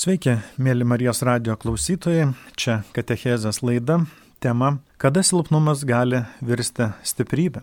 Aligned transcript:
Sveiki, 0.00 0.38
mėly 0.56 0.86
Marijos 0.88 1.18
radio 1.26 1.52
klausytojai, 1.60 2.30
čia 2.56 2.78
Katechezės 2.96 3.58
laida, 3.60 3.98
tema 4.40 4.78
Kada 4.96 5.20
silpnumas 5.20 5.82
gali 5.84 6.22
virsti 6.40 6.86
stiprybę. 7.04 7.60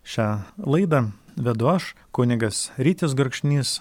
Šią 0.00 0.28
laidą 0.64 1.02
vedu 1.36 1.68
aš, 1.68 1.90
kunigas 2.16 2.70
Rytis 2.80 3.12
Garkšnys, 3.18 3.74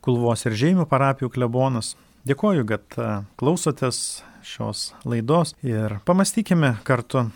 Kulvos 0.00 0.46
ir 0.48 0.56
Žemė 0.56 0.86
parapijų 0.88 1.28
klebonas. 1.34 1.92
Dėkoju, 2.24 2.64
kad 2.72 2.96
e, 2.96 3.10
klausotės 3.36 4.00
šios 4.40 4.94
laidos 5.04 5.52
ir 5.60 5.98
pamastykime 6.08 6.78
kartu, 6.88 7.26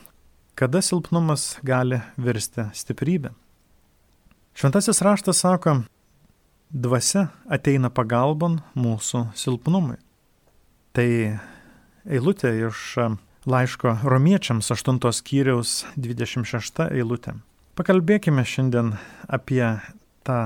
kada 0.57 0.80
silpnumas 0.80 1.59
gali 1.61 2.00
virsti 2.16 2.71
stiprybę. 2.73 3.37
Šventasis 4.57 5.05
raštas 5.05 5.45
sako, 5.45 5.82
dvasia 6.71 7.29
ateina 7.50 7.91
pagalbon 7.91 8.61
mūsų 8.79 9.29
silpnumui. 9.39 9.96
Tai 10.97 11.09
eilutė 12.09 12.52
iš 12.69 12.84
laiško 13.48 13.98
romiečiams 14.05 14.70
8 14.74 15.01
skyriaus 15.15 15.84
26 15.96 16.88
eilutė. 16.93 17.38
Pakalbėkime 17.79 18.43
šiandien 18.45 18.96
apie 19.29 19.62
tą 20.27 20.41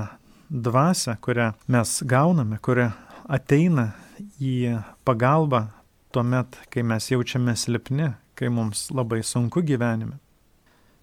dvasę, 0.49 1.17
kurią 1.21 1.53
mes 1.67 1.95
gauname, 2.05 2.59
kuri 2.61 2.91
ateina 3.25 3.93
į 4.39 4.77
pagalbą 5.07 5.65
tuomet, 6.13 6.59
kai 6.69 6.83
mes 6.85 7.09
jaučiame 7.09 7.55
silpni, 7.57 8.11
kai 8.37 8.51
mums 8.53 8.91
labai 8.93 9.23
sunku 9.25 9.63
gyvenime. 9.65 10.19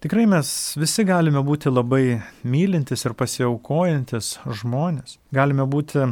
Tikrai 0.01 0.23
mes 0.25 0.51
visi 0.81 1.05
galime 1.05 1.43
būti 1.45 1.69
labai 1.69 2.23
mylintis 2.49 3.03
ir 3.05 3.13
pasiaukojantis 3.13 4.39
žmonės. 4.49 5.19
Galime 5.29 5.67
būti 5.69 6.07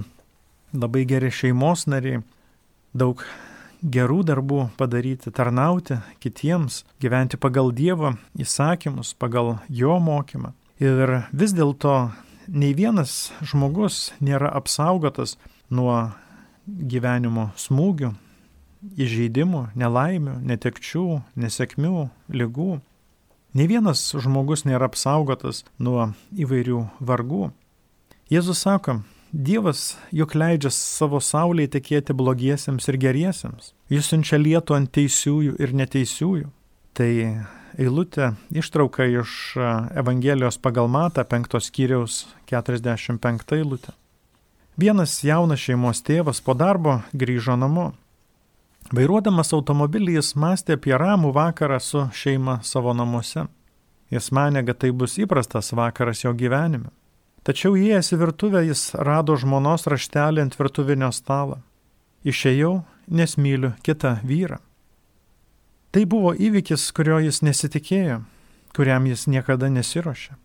labai 0.76 1.06
geri 1.08 1.30
šeimos 1.32 1.86
nariai, 1.88 2.18
daug 2.92 3.22
gerų 3.80 4.18
darbų 4.28 4.66
padaryti, 4.76 5.32
tarnauti 5.32 5.96
kitiems, 6.20 6.82
gyventi 7.00 7.40
pagal 7.40 7.72
Dievo 7.72 8.12
įsakymus, 8.36 9.14
pagal 9.16 9.54
Jo 9.72 9.96
mokymą. 10.04 10.52
Ir 10.84 11.22
vis 11.32 11.56
dėlto 11.56 12.10
nei 12.48 12.74
vienas 12.76 13.30
žmogus 13.40 14.10
nėra 14.20 14.50
apsaugotas 14.60 15.38
nuo 15.72 16.10
gyvenimo 16.66 17.48
smūgių, 17.56 18.12
įžeidimų, 19.00 19.64
nelaimių, 19.80 20.36
netekčių, 20.44 21.06
nesėkmių, 21.40 22.04
lygų. 22.36 22.70
Ne 23.58 23.64
vienas 23.66 24.12
žmogus 24.14 24.62
nėra 24.68 24.86
apsaugotas 24.86 25.64
nuo 25.82 26.12
įvairių 26.38 26.84
vargų. 27.02 27.48
Jėzus 28.30 28.60
sako, 28.62 29.00
Dievas 29.32 29.98
juk 30.14 30.32
leidžia 30.38 30.70
savo 30.72 31.18
saulėje 31.20 31.74
tekėti 31.74 32.14
blogiesiems 32.16 32.86
ir 32.88 32.96
geriesiems. 33.02 33.74
Jis 33.92 34.06
siunčia 34.08 34.38
lietų 34.40 34.76
ant 34.76 34.92
teisiųjų 34.94 35.58
ir 35.60 35.74
neteisiųjų. 35.76 36.48
Tai 36.96 37.10
eilutė 37.76 38.30
ištrauka 38.56 39.04
iš 39.04 39.32
Evangelijos 40.00 40.56
pagal 40.62 40.88
Matą 40.88 41.26
5 41.28 41.60
skyriaus 41.60 42.22
45 42.48 43.58
eilutė. 43.58 43.92
Vienas 44.80 45.18
jaunas 45.26 45.60
šeimos 45.60 46.00
tėvas 46.06 46.40
po 46.40 46.54
darbo 46.56 47.02
grįžo 47.12 47.58
namo 47.58 47.90
Vairuodamas 48.88 49.52
automobilį 49.52 50.14
jis 50.16 50.32
mąstė 50.40 50.78
apie 50.78 50.94
ramų 50.96 51.34
vakarą 51.36 51.76
su 51.80 52.06
šeima 52.16 52.60
savo 52.64 52.94
namuose. 52.96 53.44
Jis 54.08 54.30
mane, 54.32 54.62
kad 54.64 54.78
tai 54.80 54.94
bus 54.96 55.18
įprastas 55.20 55.74
vakaras 55.76 56.22
jo 56.24 56.32
gyvenime. 56.32 56.88
Tačiau 57.44 57.76
įėjęs 57.76 58.14
į 58.14 58.18
virtuvę 58.22 58.62
jis 58.64 58.94
rado 58.96 59.36
žmonos 59.36 59.84
raštelį 59.92 60.46
ant 60.46 60.56
virtuvinio 60.56 61.10
stalo. 61.12 61.60
Išėjau, 62.24 62.82
nes 63.08 63.36
myliu 63.36 63.74
kitą 63.84 64.18
vyrą. 64.24 64.58
Tai 65.92 66.04
buvo 66.04 66.32
įvykis, 66.32 66.88
kurio 66.96 67.20
jis 67.24 67.42
nesitikėjo, 67.44 68.22
kuriam 68.76 69.04
jis 69.08 69.26
niekada 69.28 69.68
nesiuošė. 69.72 70.36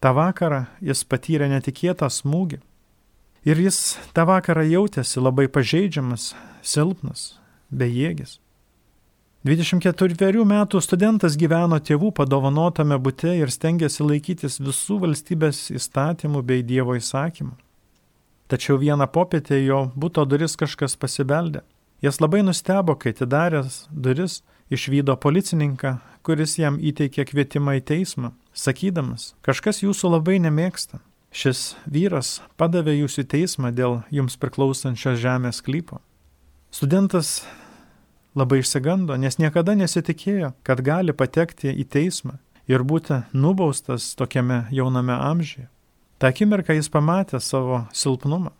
Ta 0.00 0.12
vakarą 0.16 0.64
jis 0.80 1.04
patyrė 1.04 1.48
netikėtą 1.52 2.08
smūgį. 2.08 2.62
Ir 3.44 3.60
jis 3.60 3.98
tą 4.16 4.24
vakarą 4.28 4.64
jautėsi 4.68 5.20
labai 5.20 5.48
pažeidžiamas, 5.52 6.34
silpnas, 6.60 7.39
bejėgis. 7.70 8.38
24 9.44 10.44
metų 10.44 10.82
studentas 10.84 11.32
gyveno 11.40 11.78
tėvų 11.80 12.10
padovanotame 12.12 12.98
bute 13.00 13.32
ir 13.38 13.48
stengiasi 13.48 14.04
laikytis 14.04 14.58
visų 14.60 14.98
valstybės 15.06 15.70
įstatymų 15.72 16.42
bei 16.44 16.60
Dievo 16.60 16.92
įsakymų. 16.98 17.54
Tačiau 18.52 18.76
vieną 18.82 19.06
popietę 19.08 19.56
jo 19.62 19.86
būto 19.96 20.26
duris 20.28 20.58
kažkas 20.60 20.98
pasibeldė. 21.00 21.62
Jis 22.04 22.20
labai 22.20 22.42
nustebo, 22.44 22.96
kai 23.00 23.14
atidaręs 23.14 23.86
duris 23.88 24.42
išvydo 24.68 25.16
policininką, 25.16 25.98
kuris 26.26 26.58
jam 26.58 26.76
įteikė 26.76 27.24
kvietimą 27.30 27.78
į 27.78 27.84
teismą, 27.92 28.34
sakydamas, 28.52 29.34
kažkas 29.40 29.80
jūsų 29.84 30.16
labai 30.18 30.36
nemėgsta. 30.44 31.00
Šis 31.30 31.76
vyras 31.86 32.40
padavė 32.58 32.96
jūs 32.98 33.20
į 33.22 33.26
teismą 33.30 33.70
dėl 33.72 34.00
jums 34.10 34.36
priklausančios 34.36 35.20
žemės 35.22 35.62
klypo. 35.62 36.00
Studentas 36.74 37.44
labai 38.34 38.60
išsigando, 38.62 39.16
nes 39.16 39.38
niekada 39.38 39.74
nesitikėjo, 39.78 40.52
kad 40.62 40.82
gali 40.86 41.14
patekti 41.16 41.72
į 41.72 41.86
teismą 41.90 42.38
ir 42.70 42.84
būti 42.86 43.22
nubaustas 43.32 44.14
tokiame 44.18 44.64
jauname 44.74 45.16
amžiuje. 45.16 45.68
Ta 46.20 46.30
akimirka 46.30 46.76
jis 46.76 46.90
pamatė 46.92 47.40
savo 47.40 47.86
silpnumą. 47.96 48.52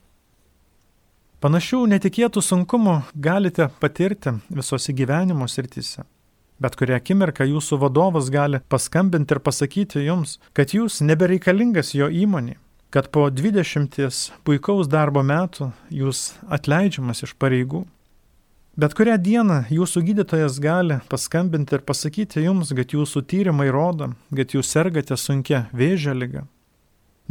Panašių 1.41 1.87
netikėtų 1.89 2.43
sunkumų 2.45 2.95
galite 3.17 3.71
patirti 3.81 4.35
visose 4.53 4.93
gyvenimo 4.93 5.47
srityse. 5.49 6.03
Bet 6.61 6.75
kurią 6.77 6.99
akimirką 7.01 7.47
jūsų 7.49 7.79
vadovas 7.81 8.29
gali 8.33 8.61
paskambinti 8.69 9.33
ir 9.33 9.41
pasakyti 9.41 10.03
jums, 10.05 10.37
kad 10.53 10.75
jūs 10.77 10.99
nebereikalingas 11.01 11.95
jo 11.97 12.11
įmonė, 12.13 12.59
kad 12.93 13.09
po 13.09 13.25
20 13.33 13.97
puikaus 14.45 14.91
darbo 14.93 15.23
metų 15.25 15.71
jūs 15.89 16.35
atleidžiamas 16.53 17.25
iš 17.25 17.33
pareigų. 17.41 17.87
Bet 18.79 18.95
kurią 18.95 19.17
dieną 19.19 19.65
jūsų 19.75 20.01
gydytojas 20.07 20.61
gali 20.63 21.01
paskambinti 21.11 21.75
ir 21.75 21.83
pasakyti 21.83 22.45
jums, 22.45 22.71
kad 22.77 22.95
jūsų 22.95 23.25
tyrimai 23.27 23.67
rodo, 23.75 24.13
kad 24.31 24.55
jūs 24.55 24.71
sergate 24.71 25.17
sunkia 25.19 25.65
vėžio 25.75 26.15
lyga. 26.15 26.45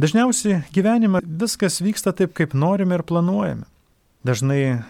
Dažniausiai 0.00 0.60
gyvenime 0.72 1.22
viskas 1.24 1.80
vyksta 1.80 2.12
taip, 2.12 2.34
kaip 2.36 2.52
norime 2.52 2.98
ir 2.98 3.04
planuojame. 3.08 3.64
Dažnai 4.24 4.82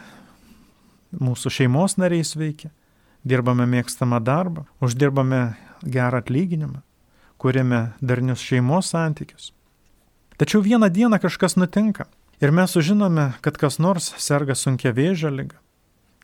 mūsų 1.15 1.55
šeimos 1.55 1.97
nariai 2.03 2.27
sveikia, 2.27 2.72
dirbame 3.22 3.69
mėgstamą 3.71 4.19
darbą, 4.19 4.67
uždirbame 4.82 5.55
gerą 5.87 6.19
atlyginimą, 6.19 6.82
kūrėme 7.38 7.93
darnius 8.03 8.43
šeimos 8.43 8.91
santykius. 8.91 9.53
Tačiau 10.34 10.67
vieną 10.67 10.91
dieną 10.91 11.22
kažkas 11.22 11.55
nutinka 11.55 12.11
ir 12.43 12.50
mes 12.50 12.75
sužinome, 12.75 13.32
kad 13.41 13.59
kas 13.59 13.78
nors 13.78 14.12
serga 14.19 14.59
sunkia 14.59 14.91
vėžio 14.91 15.31
lyga 15.31 15.61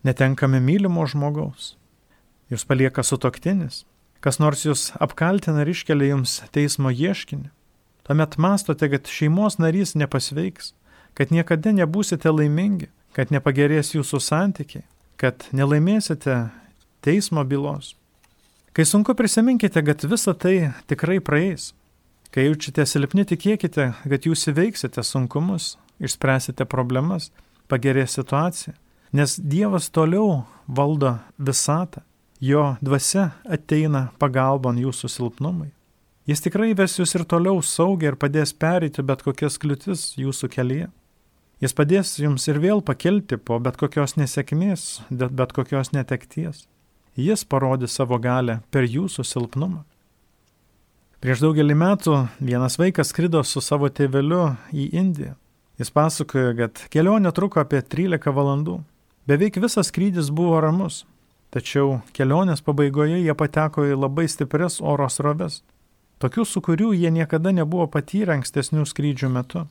netenkame 0.07 0.61
mylimo 0.63 1.05
žmogaus. 1.11 1.75
Jūs 2.51 2.63
palieka 2.69 3.03
sutoktinis, 3.03 3.83
kas 4.23 4.39
nors 4.39 4.63
jūs 4.67 4.93
apkaltina 5.03 5.65
ir 5.65 5.73
iškelia 5.73 6.13
jums 6.15 6.39
teismo 6.55 6.93
ieškinį. 6.95 7.51
Tuomet 8.07 8.37
mastote, 8.39 8.87
kad 8.93 9.11
šeimos 9.11 9.59
narys 9.59 9.97
nepasveiks, 9.99 10.73
kad 11.19 11.33
niekada 11.35 11.73
nebūsite 11.75 12.31
laimingi, 12.31 12.87
kad 13.17 13.33
nepagerės 13.35 13.97
jūsų 13.97 14.21
santykiai, 14.23 14.85
kad 15.19 15.49
nelaimėsite 15.51 16.39
teismo 17.03 17.43
bylos. 17.43 17.97
Kai 18.77 18.87
sunku 18.87 19.17
prisiminkite, 19.19 19.83
kad 19.83 20.05
visa 20.07 20.37
tai 20.37 20.71
tikrai 20.87 21.19
praeis. 21.25 21.73
Kai 22.31 22.45
jaučiate 22.47 22.85
silpni, 22.87 23.25
tikėkite, 23.27 23.91
kad 24.05 24.27
jūs 24.29 24.47
įveiksite 24.53 25.03
sunkumus, 25.03 25.75
išspręsite 25.99 26.67
problemas, 26.69 27.31
pagerės 27.67 28.19
situacija 28.21 28.77
nes 29.17 29.39
Dievas 29.41 29.89
toliau 29.91 30.43
valdo 30.69 31.17
visatą, 31.39 32.03
jo 32.41 32.75
dvasia 32.85 33.31
ateina 33.49 34.11
pagalbon 34.21 34.77
jūsų 34.83 35.11
silpnumai. 35.11 35.71
Jis 36.27 36.43
tikrai 36.43 36.73
ves 36.75 36.99
jūs 36.99 37.15
ir 37.15 37.23
toliau 37.25 37.61
saugiai 37.63 38.11
ir 38.11 38.21
padės 38.21 38.53
pereiti 38.53 39.05
bet 39.07 39.23
kokias 39.23 39.61
kliūtis 39.63 40.09
jūsų 40.19 40.51
kelyje. 40.51 40.89
Jis 41.63 41.73
padės 41.73 42.17
jums 42.21 42.45
ir 42.51 42.59
vėl 42.61 42.83
pakelti 42.85 43.39
po 43.39 43.57
bet 43.63 43.79
kokios 43.81 44.19
nesėkmės, 44.21 45.07
bet 45.09 45.55
kokios 45.57 45.95
netekties. 45.95 46.67
Jis 47.17 47.47
parodys 47.49 47.95
savo 47.97 48.19
galę 48.21 48.59
per 48.75 48.85
jūsų 48.85 49.25
silpnumą. 49.25 49.87
Prieš 51.23 51.47
daugelį 51.47 51.79
metų 51.79 52.19
vienas 52.45 52.77
vaikas 52.77 53.15
skrido 53.15 53.41
su 53.47 53.63
savo 53.65 53.89
tėveliu 53.89 54.51
į 54.75 54.91
Indiją. 54.99 55.33
Jis 55.81 55.95
pasakojo, 55.95 56.53
kad 56.59 56.83
kelionė 56.93 57.33
truko 57.37 57.63
apie 57.63 57.81
13 57.81 58.35
valandų. 58.37 58.77
Beveik 59.27 59.57
visas 59.59 59.89
skrydis 59.91 60.29
buvo 60.31 60.61
ramus, 60.63 61.01
tačiau 61.51 61.97
kelionės 62.15 62.61
pabaigoje 62.63 63.17
jie 63.19 63.35
pateko 63.35 63.83
į 63.83 63.97
labai 63.99 64.29
stiprias 64.31 64.79
oro 64.79 65.09
sroves, 65.11 65.65
tokių, 66.23 66.45
su 66.47 66.63
kurių 66.63 66.93
jie 66.95 67.11
niekada 67.11 67.51
nebuvo 67.51 67.89
patyrę 67.91 68.37
ankstesnių 68.37 68.87
skrydžių 68.87 69.33
metu. 69.35 69.65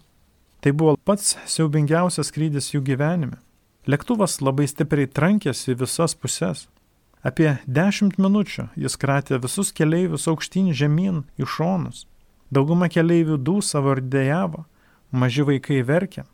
Tai 0.59 0.73
buvo 0.75 0.97
pats 1.07 1.37
siaubingiausias 1.47 2.33
skrydis 2.33 2.73
jų 2.73 2.83
gyvenime. 2.83 3.39
Lėktuvas 3.87 4.41
labai 4.41 4.67
stipriai 4.67 5.07
trankėsi 5.07 5.77
visas 5.79 6.17
puses. 6.19 6.67
Apie 7.23 7.55
dešimt 7.65 8.19
minučių 8.19 8.67
jis 8.75 8.99
kratė 8.99 9.39
visus 9.39 9.71
keleivius 9.71 10.27
aukštyn 10.27 10.73
žemyn 10.75 11.23
į 11.39 11.47
šonus. 11.47 12.03
Dauguma 12.51 12.91
keleivių 12.91 13.39
dūsavo 13.39 13.95
ir 13.95 14.03
dėjavo, 14.03 14.65
maži 15.15 15.47
vaikai 15.47 15.79
verkė. 15.87 16.27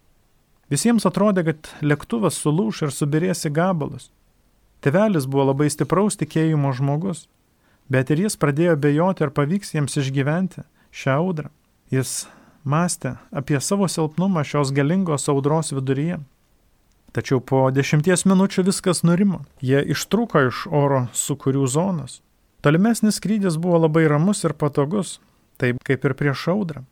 Visiems 0.72 1.04
atrodė, 1.04 1.44
kad 1.50 1.70
lėktuvas 1.84 2.38
sulūš 2.40 2.86
ir 2.86 2.96
subirės 2.96 3.44
į 3.50 3.52
gabalus. 3.58 4.08
Tevelis 4.82 5.28
buvo 5.28 5.50
labai 5.52 5.68
stipraus 5.70 6.16
tikėjimo 6.18 6.72
žmogus, 6.78 7.26
bet 7.92 8.10
ir 8.10 8.24
jis 8.24 8.40
pradėjo 8.40 8.78
bejoti, 8.80 9.26
ar 9.28 9.34
pavyks 9.36 9.76
jiems 9.76 10.00
išgyventi 10.00 10.64
šią 10.96 11.18
audrą. 11.20 11.52
Jis 11.92 12.26
mąstė 12.64 13.18
apie 13.36 13.60
savo 13.60 13.90
silpnumą 13.92 14.46
šios 14.48 14.72
galingos 14.72 15.28
audros 15.30 15.74
viduryje. 15.76 16.22
Tačiau 17.12 17.42
po 17.44 17.66
dešimties 17.76 18.24
minučių 18.24 18.64
viskas 18.72 19.04
nurimo. 19.04 19.44
Jie 19.60 19.84
ištruko 19.92 20.48
iš 20.48 20.66
oro 20.72 21.08
sukūrių 21.12 21.68
zonos. 21.68 22.22
Tolimesnis 22.64 23.20
skrydis 23.20 23.60
buvo 23.60 23.84
labai 23.84 24.06
ramus 24.08 24.46
ir 24.48 24.56
patogus, 24.56 25.18
taip 25.60 25.84
kaip 25.84 26.06
ir 26.08 26.16
prieš 26.16 26.48
audrą. 26.54 26.86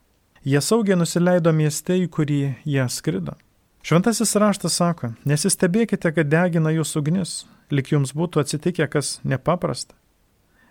Jie 0.44 0.60
saugiai 0.60 1.00
nusileido 1.00 1.54
mieste, 1.56 1.96
į 1.96 2.10
kurį 2.12 2.42
jie 2.68 2.90
skrido. 2.92 3.40
Šventasis 3.86 4.36
raštas 4.36 4.76
sako, 4.76 5.14
nesistebėkite, 5.30 6.12
kad 6.12 6.28
degina 6.28 6.74
jūsų 6.76 7.00
ugnis, 7.00 7.36
lik 7.72 7.94
jums 7.94 8.12
būtų 8.18 8.44
atsitikę 8.44 8.90
kas 8.92 9.20
nepaprasta, 9.24 9.96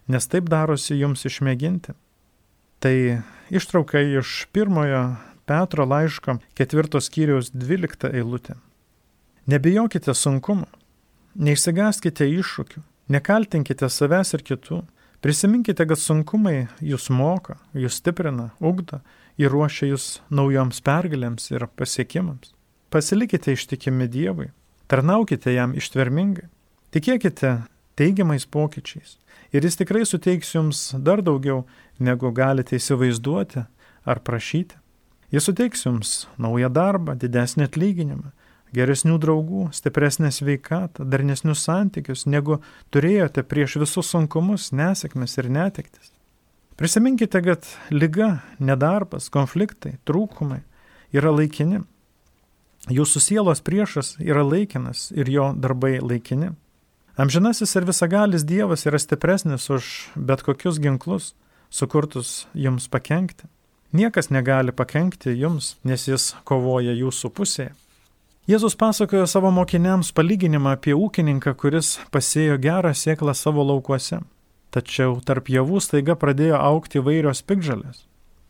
nes 0.08 0.28
taip 0.28 0.50
darosi 0.52 0.98
jums 0.98 1.24
išmėginti. 1.24 1.94
Tai 2.78 2.94
ištrauka 3.50 4.02
iš 4.20 4.46
pirmojo 4.52 5.16
Petro 5.48 5.86
laiško 5.88 6.36
ketvirtos 6.54 7.08
skyriaus 7.08 7.48
dvyliktą 7.50 8.12
eilutę. 8.12 8.58
Nebijokite 9.48 10.12
sunkumų, 10.12 10.68
neišsigaskite 11.40 12.28
iššūkių, 12.28 12.82
nekaltinkite 13.08 13.88
savęs 13.88 14.34
ir 14.36 14.44
kitų. 14.44 14.82
Prisiminkite, 15.24 15.82
kad 15.88 15.98
sunkumai 15.98 16.68
jūs 16.84 17.08
moka, 17.10 17.56
jūs 17.74 17.96
stiprina, 17.98 18.52
ugdo 18.60 19.00
ir 19.40 19.50
ruošia 19.50 19.88
jūs 19.88 20.20
naujoms 20.30 20.78
pergalėms 20.84 21.50
ir 21.50 21.66
pasiekimams. 21.74 22.52
Pasilikite 22.88 23.52
ištikimi 23.52 24.08
Dievui, 24.08 24.48
tarnaukite 24.88 25.52
jam 25.52 25.74
ištvermingai, 25.76 26.46
tikėkite 26.94 27.50
teigiamais 28.00 28.46
pokyčiais 28.48 29.18
ir 29.52 29.64
jis 29.64 29.76
tikrai 29.80 30.06
suteiks 30.08 30.54
jums 30.54 30.80
dar 30.96 31.20
daugiau, 31.24 31.66
negu 31.98 32.30
galite 32.32 32.78
įsivaizduoti 32.78 33.64
ar 34.08 34.20
prašyti. 34.24 34.78
Jis 35.32 35.44
suteiks 35.44 35.84
jums 35.84 36.12
naują 36.40 36.70
darbą, 36.72 37.12
didesnį 37.20 37.66
atlyginimą, 37.68 38.30
geresnių 38.72 39.18
draugų, 39.20 39.66
stipresnę 39.76 40.30
sveikatą, 40.32 41.04
darnesnius 41.04 41.64
santykius, 41.68 42.24
negu 42.24 42.60
turėjote 42.92 43.44
prieš 43.44 43.76
visus 43.82 44.08
sunkumus, 44.14 44.70
nesėkmes 44.72 45.36
ir 45.40 45.50
netektis. 45.52 46.12
Prisiminkite, 46.78 47.42
kad 47.44 47.68
lyga, 47.90 48.38
nedarbas, 48.62 49.28
konfliktai, 49.34 49.96
trūkumai 50.08 50.62
yra 51.12 51.32
laikini. 51.34 51.82
Jūsų 52.88 53.20
sielos 53.20 53.60
priešas 53.60 54.14
yra 54.22 54.40
laikinas 54.46 55.10
ir 55.12 55.28
jo 55.28 55.50
darbai 55.52 55.98
laikini. 56.00 56.54
Amžinasis 57.20 57.74
ir 57.76 57.84
visagalis 57.84 58.46
Dievas 58.48 58.86
yra 58.88 58.96
stipresnis 59.02 59.68
už 59.68 59.88
bet 60.16 60.44
kokius 60.46 60.78
ginklus, 60.80 61.34
sukurtus 61.68 62.46
jums 62.54 62.88
pakengti. 62.88 63.44
Niekas 63.92 64.30
negali 64.30 64.72
pakengti 64.72 65.34
jums, 65.36 65.76
nes 65.84 66.06
jis 66.08 66.32
kovoja 66.48 66.94
jūsų 66.96 67.32
pusėje. 67.34 67.74
Jėzus 68.48 68.78
pasakojo 68.80 69.26
savo 69.28 69.50
mokiniams 69.52 70.08
palyginimą 70.16 70.78
apie 70.78 70.94
ūkininką, 70.96 71.52
kuris 71.60 71.98
pasėjo 72.08 72.56
gerą 72.56 72.94
sėklą 72.96 73.34
savo 73.36 73.66
laukuose. 73.68 74.22
Tačiau 74.72 75.18
tarp 75.20 75.50
javų 75.52 75.82
staiga 75.84 76.16
pradėjo 76.16 76.56
aukti 76.56 77.04
vairios 77.04 77.44
pikžalės. 77.44 78.06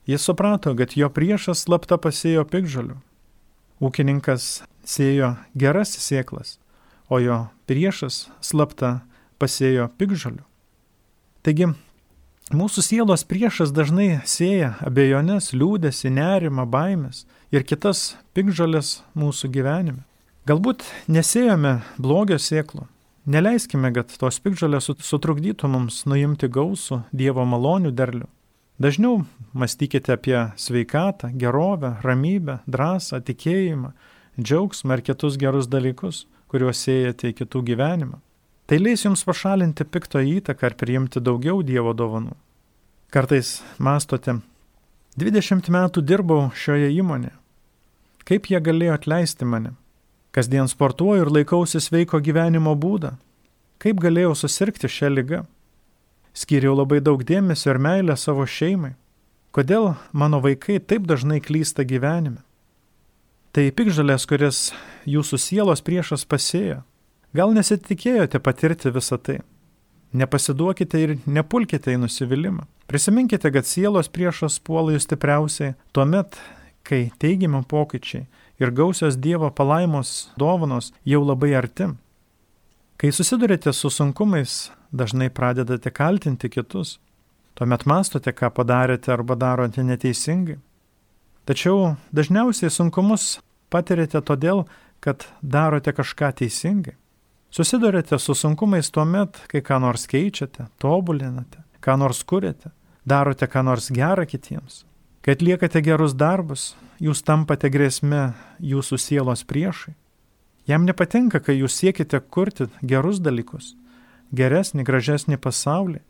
Jis 0.06 0.22
suprato, 0.22 0.76
kad 0.78 0.94
jo 0.94 1.10
priešas 1.10 1.66
slapta 1.66 1.98
pasėjo 1.98 2.46
pikžalių. 2.46 3.00
Ūkininkas 3.80 4.62
sėjo 4.88 5.36
geras 5.54 5.94
sėklas, 6.02 6.56
o 7.08 7.20
jo 7.22 7.44
priešas 7.70 8.26
slapta 8.42 9.00
pasėjo 9.38 9.90
pikžalių. 10.00 10.42
Taigi 11.46 11.70
Mūsų 12.48 12.80
sielos 12.80 13.26
priešas 13.28 13.74
dažnai 13.76 14.22
sėja 14.24 14.70
abejonės, 14.80 15.50
liūdėsi, 15.52 16.08
nerimą, 16.08 16.64
baimės 16.64 17.26
ir 17.52 17.60
kitas 17.60 18.16
pikžalės 18.32 19.02
mūsų 19.12 19.50
gyvenime. 19.52 20.06
Galbūt 20.48 20.86
nesėjome 21.12 21.82
blogio 22.00 22.38
sėklų. 22.40 22.86
Neleiskime, 23.28 23.90
kad 23.92 24.14
tos 24.16 24.40
pikžalės 24.40 24.88
sutrukdytų 24.88 25.68
mums 25.68 26.06
nuimti 26.08 26.48
gausų 26.48 27.02
Dievo 27.12 27.44
malonių 27.44 27.92
derlių. 27.92 28.24
Dažniau 28.78 29.24
mąstykite 29.54 30.12
apie 30.12 30.50
sveikatą, 30.56 31.30
gerovę, 31.34 31.96
ramybę, 32.02 32.58
drąsą, 32.66 33.20
tikėjimą, 33.26 33.90
džiaugsmą 34.38 34.94
ir 34.94 35.02
kitus 35.02 35.36
gerus 35.36 35.66
dalykus, 35.66 36.26
kuriuos 36.48 36.78
siejate 36.86 37.32
į 37.32 37.38
kitų 37.40 37.62
gyvenimą. 37.72 38.20
Tai 38.70 38.78
leis 38.78 39.02
jums 39.02 39.24
pašalinti 39.26 39.84
pikto 39.84 40.22
įtaką 40.22 40.70
ir 40.70 40.78
priimti 40.78 41.20
daugiau 41.20 41.62
Dievo 41.66 41.90
dovanų. 41.96 42.36
Kartais 43.10 43.62
mastote, 43.82 44.36
20 45.18 45.72
metų 45.74 46.04
dirbau 46.04 46.50
šioje 46.54 46.92
įmonėje. 47.00 47.34
Kaip 48.28 48.46
jie 48.46 48.60
galėjo 48.62 48.94
atleisti 48.94 49.48
mane? 49.48 49.72
Kasdien 50.30 50.68
sportuoju 50.68 51.24
ir 51.24 51.30
laikausi 51.32 51.80
sveiko 51.80 52.20
gyvenimo 52.20 52.76
būdą. 52.78 53.16
Kaip 53.82 53.98
galėjau 54.04 54.36
susirgti 54.36 54.86
šią 54.86 55.10
lygą? 55.16 55.46
Skyriau 56.38 56.76
labai 56.78 57.00
daug 57.02 57.24
dėmesio 57.26 57.72
ir 57.72 57.80
meilę 57.82 58.14
savo 58.14 58.44
šeimai. 58.46 58.92
Kodėl 59.50 59.96
mano 60.12 60.38
vaikai 60.44 60.78
taip 60.78 61.08
dažnai 61.08 61.40
klysta 61.42 61.82
gyvenime? 61.88 62.44
Tai 63.50 63.64
pikžalės, 63.74 64.26
kuris 64.28 64.58
jūsų 65.08 65.38
sielos 65.42 65.82
priešas 65.82 66.22
pasėjo. 66.28 66.84
Gal 67.34 67.54
nesitikėjote 67.56 68.38
patirti 68.44 68.92
visą 68.94 69.18
tai? 69.18 69.40
Nepasiduokite 70.14 71.00
ir 71.02 71.16
nepulkite 71.26 71.92
į 71.96 72.02
nusivylimą. 72.04 72.68
Prisiminkite, 72.88 73.50
kad 73.52 73.66
sielos 73.66 74.08
priešas 74.08 74.60
puola 74.64 74.94
jūs 74.94 75.08
stipriausiai 75.08 75.74
tuo 75.92 76.06
met, 76.08 76.38
kai 76.86 77.08
teigiami 77.20 77.64
pokyčiai 77.68 78.28
ir 78.62 78.70
gausios 78.70 79.18
Dievo 79.18 79.50
palaimos 79.50 80.30
dovanos 80.38 80.92
jau 81.04 81.24
labai 81.24 81.52
arti. 81.58 81.90
Kai 82.98 83.12
susidurite 83.12 83.72
su 83.72 83.90
sunkumais, 83.90 84.72
dažnai 84.90 85.30
pradedate 85.30 85.90
kaltinti 85.90 86.48
kitus. 86.50 86.96
Tuomet 87.54 87.84
mastote, 87.86 88.32
ką 88.34 88.50
padarėte 88.50 89.12
arba 89.14 89.36
darote 89.38 89.84
neteisingai. 89.86 90.56
Tačiau 91.46 91.94
dažniausiai 92.10 92.72
sunkumus 92.74 93.38
patirite 93.70 94.18
todėl, 94.18 94.64
kad 94.98 95.28
darote 95.42 95.94
kažką 95.94 96.32
teisingai. 96.42 96.96
Susidurite 97.54 98.18
su 98.18 98.34
sunkumais 98.34 98.90
tuo 98.90 99.06
met, 99.06 99.38
kai 99.46 99.62
ką 99.62 99.78
nors 99.86 100.10
keičiate, 100.10 100.66
tobulinate, 100.82 101.62
ką 101.78 101.96
nors 102.02 102.24
kuriate, 102.26 102.74
darote 103.06 103.46
ką 103.46 103.62
nors 103.70 103.92
gerą 103.94 104.26
kitiems. 104.26 104.82
Kai 105.22 105.38
atliekate 105.38 105.86
gerus 105.86 106.18
darbus, 106.18 106.74
jūs 106.98 107.22
tampate 107.22 107.70
grėsme 107.70 108.32
jūsų 108.58 108.98
sielos 108.98 109.46
priešai. 109.46 109.94
Jam 110.68 110.84
nepatinka, 110.84 111.40
kai 111.40 111.56
jūs 111.56 111.78
siekite 111.80 112.20
kurti 112.20 112.66
gerus 112.84 113.22
dalykus, 113.24 113.72
geresnį, 114.36 114.84
gražesnį 114.84 115.38
pasaulį, 115.40 116.02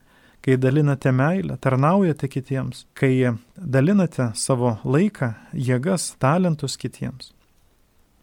kai 0.43 0.57
dalinate 0.59 1.13
meilę, 1.15 1.57
tarnaujate 1.63 2.29
kitiems, 2.31 2.85
kai 2.99 3.39
dalinate 3.55 4.33
savo 4.35 4.77
laiką, 4.85 5.33
jėgas, 5.55 6.13
talentus 6.19 6.75
kitiems. 6.79 7.33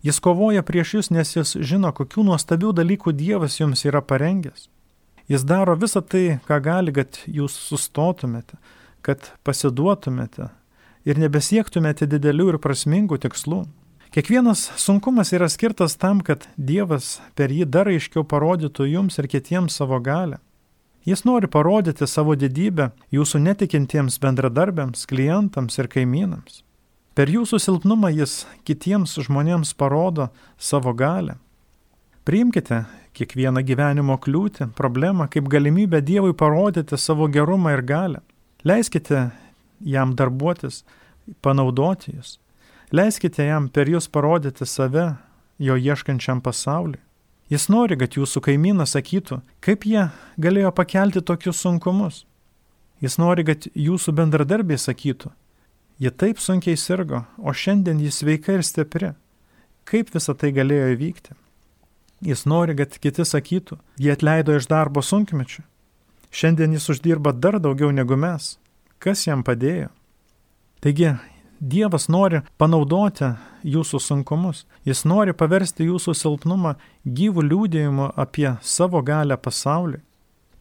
Jis 0.06 0.20
kovoja 0.22 0.62
prieš 0.62 0.98
jūs, 0.98 1.12
nes 1.16 1.32
jis 1.34 1.56
žino, 1.66 1.90
kokių 1.96 2.28
nuostabių 2.28 2.76
dalykų 2.78 3.16
Dievas 3.16 3.56
jums 3.60 3.88
yra 3.88 4.04
parengęs. 4.06 4.68
Jis 5.32 5.48
daro 5.48 5.74
visą 5.80 6.04
tai, 6.06 6.38
ką 6.46 6.60
gali, 6.62 6.94
kad 6.94 7.18
jūs 7.26 7.56
sustotumėte, 7.72 8.60
kad 9.02 9.32
pasiduotumėte 9.48 10.52
ir 11.10 11.22
nebesiektumėte 11.22 12.06
didelių 12.12 12.52
ir 12.54 12.60
prasmingų 12.62 13.18
tikslų. 13.24 13.64
Kiekvienas 14.16 14.72
sunkumas 14.80 15.34
yra 15.34 15.50
skirtas 15.50 15.98
tam, 16.00 16.22
kad 16.24 16.46
Dievas 16.56 17.18
per 17.36 17.52
jį 17.52 17.66
dar 17.68 17.90
aiškiau 17.92 18.22
parodytų 18.24 18.86
jums 18.88 19.20
ir 19.20 19.26
kitiems 19.28 19.76
savo 19.76 19.98
galę. 20.00 20.38
Jis 21.04 21.26
nori 21.28 21.50
parodyti 21.52 22.08
savo 22.08 22.38
didybę 22.40 22.94
jūsų 23.12 23.42
netikintiems 23.44 24.16
bendradarbiams, 24.24 25.04
klientams 25.10 25.76
ir 25.84 25.90
kaimynams. 25.92 26.62
Per 27.12 27.28
jūsų 27.28 27.60
silpnumą 27.60 28.14
jis 28.16 28.46
kitiems 28.64 29.18
žmonėms 29.28 29.76
parodo 29.76 30.30
savo 30.56 30.96
galę. 30.96 31.36
Priimkite 32.24 32.86
kiekvieną 33.20 33.66
gyvenimo 33.68 34.16
kliūtį, 34.16 34.70
problemą 34.80 35.28
kaip 35.28 35.52
galimybę 35.52 36.00
Dievui 36.00 36.32
parodyti 36.32 36.96
savo 36.96 37.28
gerumą 37.28 37.76
ir 37.76 37.84
galę. 37.84 38.24
Leiskite 38.64 39.28
jam 39.84 40.16
darbuotis, 40.16 40.86
panaudoti 41.44 42.16
jūs. 42.16 42.38
Leiskite 42.96 43.44
jam 43.44 43.66
per 43.68 43.90
jūs 43.92 44.06
parodyti 44.08 44.64
save, 44.70 45.16
jo 45.60 45.76
ieškančiam 45.76 46.40
pasauliui. 46.44 47.02
Jis 47.52 47.68
nori, 47.70 47.98
kad 48.00 48.16
jūsų 48.18 48.42
kaimynas 48.48 48.96
sakytų, 48.96 49.42
kaip 49.62 49.84
jie 49.86 50.08
galėjo 50.42 50.72
pakelti 50.74 51.22
tokius 51.22 51.60
sunkumus. 51.62 52.24
Jis 53.04 53.20
nori, 53.22 53.44
kad 53.46 53.68
jūsų 53.68 54.16
bendradarbiai 54.18 54.80
sakytų, 54.82 55.30
jie 56.02 56.12
taip 56.12 56.40
sunkiai 56.42 56.78
sirgo, 56.80 57.26
o 57.38 57.54
šiandien 57.54 58.00
jis 58.02 58.22
sveika 58.22 58.56
ir 58.56 58.64
stipri. 58.66 59.12
Kaip 59.86 60.10
visa 60.16 60.34
tai 60.34 60.54
galėjo 60.56 60.96
įvykti? 60.96 61.36
Jis 62.26 62.46
nori, 62.50 62.74
kad 62.80 62.96
kiti 62.98 63.28
sakytų, 63.28 63.78
jie 64.02 64.16
atleido 64.16 64.56
iš 64.56 64.70
darbo 64.72 65.04
sunkmečių. 65.06 65.62
Šiandien 66.32 66.74
jis 66.74 66.90
uždirba 66.96 67.36
dar 67.36 67.60
daugiau 67.60 67.92
negu 67.94 68.18
mes. 68.18 68.56
Kas 68.98 69.28
jam 69.28 69.44
padėjo? 69.46 69.92
Taigi, 70.82 71.12
Dievas 71.66 72.06
nori 72.14 72.44
panaudoti 72.62 73.32
jūsų 73.66 74.00
sunkumus. 74.04 74.66
Jis 74.86 75.02
nori 75.10 75.34
paversti 75.34 75.88
jūsų 75.88 76.14
silpnumą 76.14 76.76
gyvų 77.06 77.46
liūdėjimu 77.48 78.12
apie 78.22 78.52
savo 78.62 79.02
galę 79.02 79.38
pasauliui. 79.38 80.04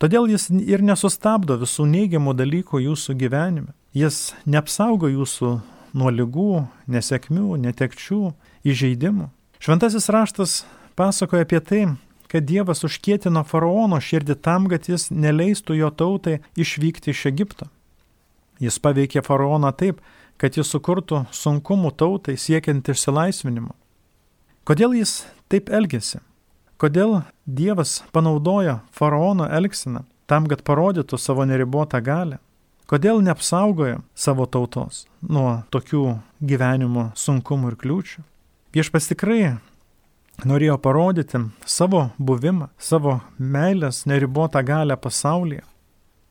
Todėl 0.00 0.30
jis 0.32 0.48
ir 0.50 0.82
nesustabdo 0.84 1.58
visų 1.60 1.84
neigiamų 1.90 2.34
dalykų 2.38 2.80
jūsų 2.86 3.16
gyvenime. 3.20 3.74
Jis 3.92 4.32
neapsaugo 4.48 5.10
jūsų 5.12 5.52
nuo 5.94 6.10
lygų, 6.10 6.64
nesėkmių, 6.90 7.60
netekčių, 7.66 8.22
įžeidimų. 8.64 9.28
Šventasis 9.60 10.08
raštas 10.08 10.56
pasakoja 10.96 11.44
apie 11.44 11.60
tai, 11.60 11.84
kad 12.32 12.48
Dievas 12.48 12.82
užkėtino 12.86 13.44
faraono 13.46 14.00
širdį 14.00 14.40
tam, 14.42 14.66
kad 14.72 14.88
jis 14.88 15.10
neleistų 15.12 15.78
jo 15.78 15.92
tautai 15.92 16.40
išvykti 16.56 17.12
iš 17.12 17.26
Egipto. 17.30 17.68
Jis 18.62 18.80
paveikė 18.82 19.22
faraoną 19.26 19.70
taip, 19.76 20.00
kad 20.40 20.56
jis 20.58 20.70
sukurtų 20.74 21.24
sunkumų 21.34 21.94
tautai 21.98 22.36
siekiant 22.40 22.88
išsilaisvinimo. 22.88 23.74
Kodėl 24.64 24.96
jis 24.96 25.22
taip 25.52 25.68
elgėsi? 25.68 26.22
Kodėl 26.80 27.22
Dievas 27.46 28.02
panaudojo 28.12 28.80
faraono 28.92 29.46
elgsiną 29.46 30.02
tam, 30.26 30.48
kad 30.48 30.64
parodytų 30.66 31.18
savo 31.20 31.44
neribotą 31.46 32.00
galę? 32.04 32.40
Kodėl 32.90 33.22
neapsaugojo 33.24 34.02
savo 34.14 34.44
tautos 34.44 35.04
nuo 35.22 35.62
tokių 35.72 36.18
gyvenimo 36.44 37.10
sunkumų 37.16 37.72
ir 37.72 37.76
kliūčių? 37.80 38.24
Viešpas 38.76 39.08
tikrai 39.08 39.54
norėjo 40.42 40.76
parodyti 40.82 41.40
savo 41.64 42.08
buvimą, 42.18 42.68
savo 42.76 43.20
meilės 43.38 44.02
neribotą 44.10 44.64
galę 44.66 44.96
pasaulyje. 45.00 45.62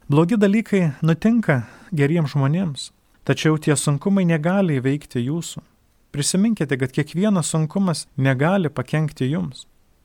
Blogi 0.09 0.37
dalykai 0.37 0.91
nutinka 1.01 1.63
geriems 1.95 2.33
žmonėms, 2.35 2.91
Tačiau 3.23 3.57
tie 3.57 3.75
sunkumai 3.79 4.25
negali 4.27 4.79
įveikti 4.81 5.21
jūsų. 5.23 5.61
Prisiminkite, 6.13 6.77
kad 6.77 6.91
kiekvienas 6.93 7.49
sunkumas 7.53 8.05
negali 8.17 8.69
pakengti 8.69 9.29
jums. 9.31 9.63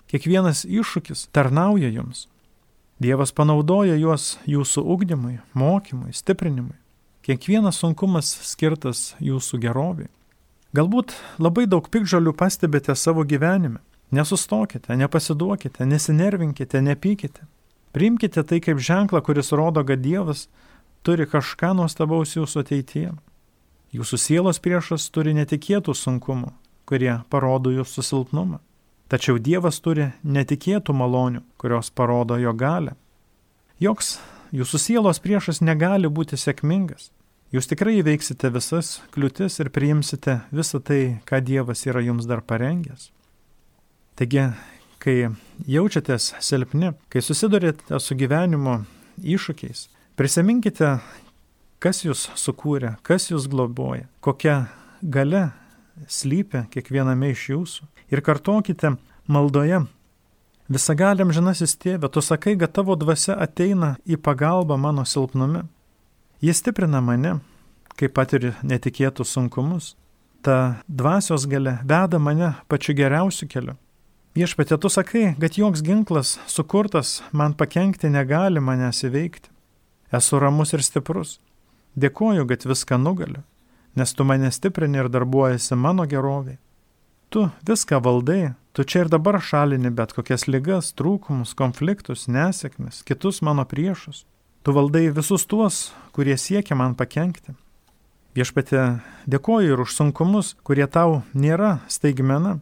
Kiekvienas 0.09 0.63
iššūkis 0.65 1.27
tarnauja 1.35 1.91
jums. 1.93 2.29
Dievas 3.03 3.35
panaudoja 3.35 3.99
juos 3.99 4.39
jūsų 4.49 4.85
ugdymui, 4.95 5.37
mokymui, 5.53 6.15
stiprinimui. 6.17 6.79
Kiekvienas 7.27 7.83
sunkumas 7.83 8.31
skirtas 8.49 9.13
jūsų 9.21 9.61
geroviai. 9.67 10.09
Galbūt 10.73 11.13
labai 11.43 11.67
daug 11.69 11.87
pikžalių 11.93 12.33
pastebite 12.39 12.97
savo 12.97 13.27
gyvenime. 13.29 13.83
Nesustokite, 14.15 14.97
nepasiduokite, 14.97 15.85
nesinervinkite, 15.85 16.81
nepykite. 16.81 17.45
Priimkite 17.93 18.45
tai 18.45 18.63
kaip 18.65 18.81
ženklą, 18.81 19.21
kuris 19.25 19.53
rodo, 19.53 19.85
kad 19.85 20.01
Dievas 20.01 20.47
turi 21.09 21.25
kažką 21.25 21.73
nuostabaus 21.79 22.37
jūsų 22.37 22.61
ateityje. 22.67 23.15
Jūsų 23.97 24.19
sielos 24.21 24.59
priešas 24.61 25.07
turi 25.09 25.33
netikėtų 25.33 25.95
sunkumų, 25.97 26.51
kurie 26.85 27.15
parodo 27.33 27.73
jūsų 27.73 28.05
silpnumą. 28.05 28.59
Tačiau 29.09 29.39
Dievas 29.41 29.81
turi 29.81 30.11
netikėtų 30.21 30.93
malonių, 30.93 31.41
kurios 31.57 31.89
parodo 31.89 32.37
jo 32.37 32.53
galę. 32.53 32.93
Joks 33.81 34.19
jūsų 34.53 34.83
sielos 34.85 35.23
priešas 35.25 35.63
negali 35.65 36.13
būti 36.13 36.37
sėkmingas. 36.37 37.09
Jūs 37.57 37.71
tikrai 37.71 38.03
įveiksite 38.03 38.53
visas 38.53 38.99
kliūtis 39.15 39.57
ir 39.63 39.73
priimsite 39.73 40.43
visą 40.53 40.85
tai, 40.85 41.23
ką 41.25 41.41
Dievas 41.41 41.87
yra 41.89 42.05
jums 42.05 42.29
dar 42.29 42.45
parengęs. 42.45 43.09
Taigi, 44.21 44.51
kai 45.01 45.31
jaučiatės 45.65 46.35
silpni, 46.45 46.93
kai 47.09 47.25
susidurite 47.25 47.97
su 47.97 48.19
gyvenimo 48.19 48.83
iššūkiais, 49.25 49.89
Prisiminkite, 50.19 50.97
kas 51.79 52.01
jūs 52.03 52.25
sukūrė, 52.35 52.97
kas 53.07 53.29
jūs 53.31 53.45
globoja, 53.47 54.09
kokia 54.19 54.65
gale 54.99 55.45
slypia 56.11 56.65
kiekviename 56.73 57.29
iš 57.31 57.45
jūsų. 57.53 57.85
Ir 58.11 58.23
kartokite 58.27 58.97
maldoje. 59.31 59.85
Visagaliam 60.67 61.31
žinasis 61.31 61.77
tėvė, 61.79 62.11
tu 62.11 62.19
sakai, 62.19 62.57
kad 62.59 62.73
tavo 62.75 62.97
dvasia 62.99 63.37
ateina 63.39 63.93
į 64.11 64.19
pagalbą 64.19 64.75
mano 64.75 65.05
silpnume. 65.07 65.69
Jis 66.43 66.65
stiprina 66.65 66.99
mane, 66.99 67.37
kai 67.95 68.09
patiriu 68.11 68.57
netikėtus 68.67 69.37
sunkumus. 69.37 69.93
Ta 70.43 70.81
dvasios 70.91 71.47
gale 71.47 71.77
veda 71.87 72.19
mane 72.19 72.57
pačiu 72.67 72.97
geriausiu 72.99 73.47
keliu. 73.55 73.77
Viešpatė, 74.35 74.81
tu 74.83 74.91
sakai, 74.91 75.37
kad 75.39 75.61
joks 75.63 75.85
ginklas 75.87 76.35
sukurtas 76.51 77.21
man 77.31 77.55
pakengti 77.55 78.11
negali 78.11 78.59
manęs 78.59 79.05
įveikti. 79.07 79.55
Esu 80.13 80.39
ramus 80.41 80.73
ir 80.73 80.83
stiprus. 80.85 81.39
Dėkoju, 81.99 82.47
kad 82.49 82.65
viską 82.69 82.99
nugaliu, 83.01 83.43
nes 83.99 84.15
tu 84.15 84.25
mane 84.25 84.51
stiprini 84.55 85.01
ir 85.03 85.09
darbuojasi 85.13 85.77
mano 85.77 86.07
geroviai. 86.09 86.59
Tu 87.29 87.51
viską 87.69 88.01
valdai, 88.01 88.55
tu 88.73 88.85
čia 88.85 89.05
ir 89.05 89.11
dabar 89.13 89.37
šalini 89.43 89.91
bet 89.93 90.15
kokias 90.17 90.47
ligas, 90.49 90.95
trūkumus, 90.97 91.53
konfliktus, 91.59 92.25
nesėkmes, 92.29 93.03
kitus 93.05 93.43
mano 93.45 93.67
priešus. 93.69 94.25
Tu 94.65 94.73
valdai 94.73 95.11
visus 95.13 95.45
tuos, 95.45 95.91
kurie 96.17 96.37
siekia 96.41 96.77
man 96.79 96.95
pakengti. 96.97 97.53
Viešpatė, 98.37 99.01
dėkoju 99.29 99.75
ir 99.75 99.81
už 99.83 99.93
sunkumus, 99.97 100.55
kurie 100.65 100.87
tau 100.87 101.23
nėra 101.35 101.81
staigmena. 101.91 102.61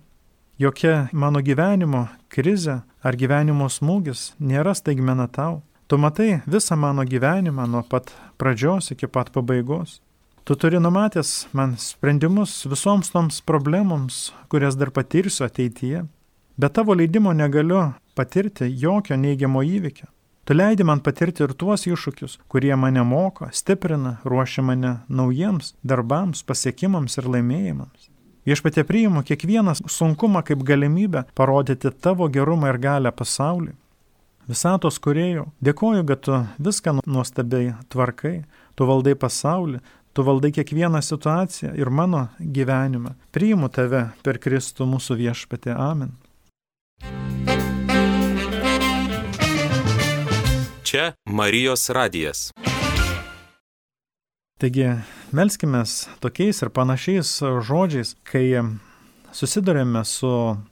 Jokia 0.59 1.11
mano 1.12 1.43
gyvenimo 1.45 2.07
krizė 2.33 2.81
ar 3.05 3.19
gyvenimo 3.19 3.69
smūgis 3.69 4.33
nėra 4.41 4.73
staigmena 4.75 5.29
tau. 5.29 5.65
Tu 5.87 5.99
matai 5.99 6.40
visą 6.47 6.76
mano 6.76 7.05
gyvenimą 7.05 7.66
nuo 7.66 7.83
pat 7.83 8.11
pradžios 8.38 8.90
iki 8.90 9.07
pat 9.07 9.31
pabaigos. 9.31 10.00
Tu 10.45 10.57
turi 10.57 10.81
numatęs 10.81 11.47
man 11.52 11.76
sprendimus 11.78 12.66
visoms 12.66 13.11
toms 13.11 13.40
problemoms, 13.40 14.33
kurias 14.49 14.75
dar 14.76 14.90
patirsiu 14.90 15.47
ateityje. 15.47 16.05
Be 16.59 16.69
tavo 16.69 16.95
leidimo 16.95 17.33
negaliu 17.33 17.93
patirti 18.14 18.66
jokio 18.83 19.16
neigiamo 19.16 19.62
įvykio. 19.62 20.11
Tu 20.45 20.55
leidi 20.55 20.83
man 20.83 21.00
patirti 21.07 21.47
ir 21.47 21.55
tuos 21.55 21.87
iššūkius, 21.87 22.38
kurie 22.50 22.75
mane 22.76 23.07
moko, 23.07 23.47
stiprina, 23.52 24.16
ruošia 24.25 24.66
mane 24.66 24.93
naujiems 25.09 25.75
darbams, 25.83 26.43
pasiekimams 26.43 27.19
ir 27.19 27.31
laimėjimams. 27.31 28.11
Viešpatė 28.47 28.83
priimu 28.87 29.23
kiekvieną 29.23 29.78
sunkumą 29.87 30.43
kaip 30.47 30.66
galimybę 30.66 31.28
parodyti 31.35 31.90
tavo 31.90 32.26
gerumą 32.26 32.75
ir 32.75 32.78
galę 32.78 33.12
pasauliui. 33.12 33.75
Visatos 34.47 35.00
kuriejau, 35.03 35.49
dėkoju, 35.59 36.05
kad 36.07 36.21
tu 36.23 36.37
viską 36.62 37.00
nuostabiai 37.03 37.73
tvarkai, 37.91 38.45
tu 38.79 38.87
valdai 38.87 39.17
pasaulį, 39.19 39.81
tu 40.15 40.23
valdai 40.23 40.53
kiekvieną 40.55 41.00
situaciją 41.03 41.73
ir 41.75 41.91
mano 41.91 42.29
gyvenimą. 42.38 43.17
Priimu 43.35 43.67
tave 43.75 44.05
per 44.23 44.38
Kristų 44.38 44.87
mūsų 44.87 45.19
viešpatį. 45.19 45.75
Amen. 45.75 46.15
Čia 50.87 51.11
Marijos 51.26 51.91
radijas. 51.91 52.53
Taigi, 54.62 54.93
melskime 55.35 55.83
tokiais 56.23 56.62
ir 56.62 56.71
panašiais 56.71 57.35
žodžiais, 57.67 58.15
kai 58.23 58.62
susidurėme 59.37 60.02
su 60.09 60.31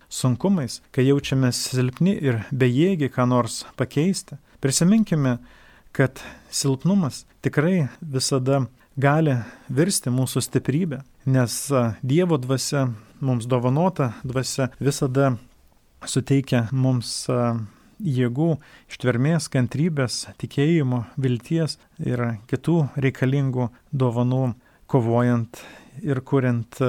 sunkumais, 0.08 0.80
kai 0.94 1.04
jaučiamės 1.08 1.60
silpni 1.74 2.14
ir 2.16 2.40
bejėgiai 2.52 3.12
ką 3.12 3.26
nors 3.28 3.62
pakeisti, 3.76 4.38
prisiminkime, 4.64 5.38
kad 5.94 6.22
silpnumas 6.50 7.24
tikrai 7.44 7.88
visada 8.00 8.64
gali 8.96 9.36
virsti 9.68 10.12
mūsų 10.14 10.42
stiprybę, 10.46 11.02
nes 11.26 11.58
Dievo 12.02 12.38
dvasia, 12.40 12.88
mums 13.20 13.46
dovanota 13.50 14.12
dvasia 14.24 14.70
visada 14.80 15.34
suteikia 16.08 16.68
mums 16.72 17.26
jėgų, 18.04 18.50
ištvermės, 18.90 19.48
kantrybės, 19.52 20.24
tikėjimo, 20.40 21.04
vilties 21.20 21.78
ir 22.02 22.24
kitų 22.50 22.78
reikalingų 23.00 23.68
dovanų, 23.92 24.54
kovojant 24.90 25.62
ir 26.02 26.20
kuriant 26.26 26.80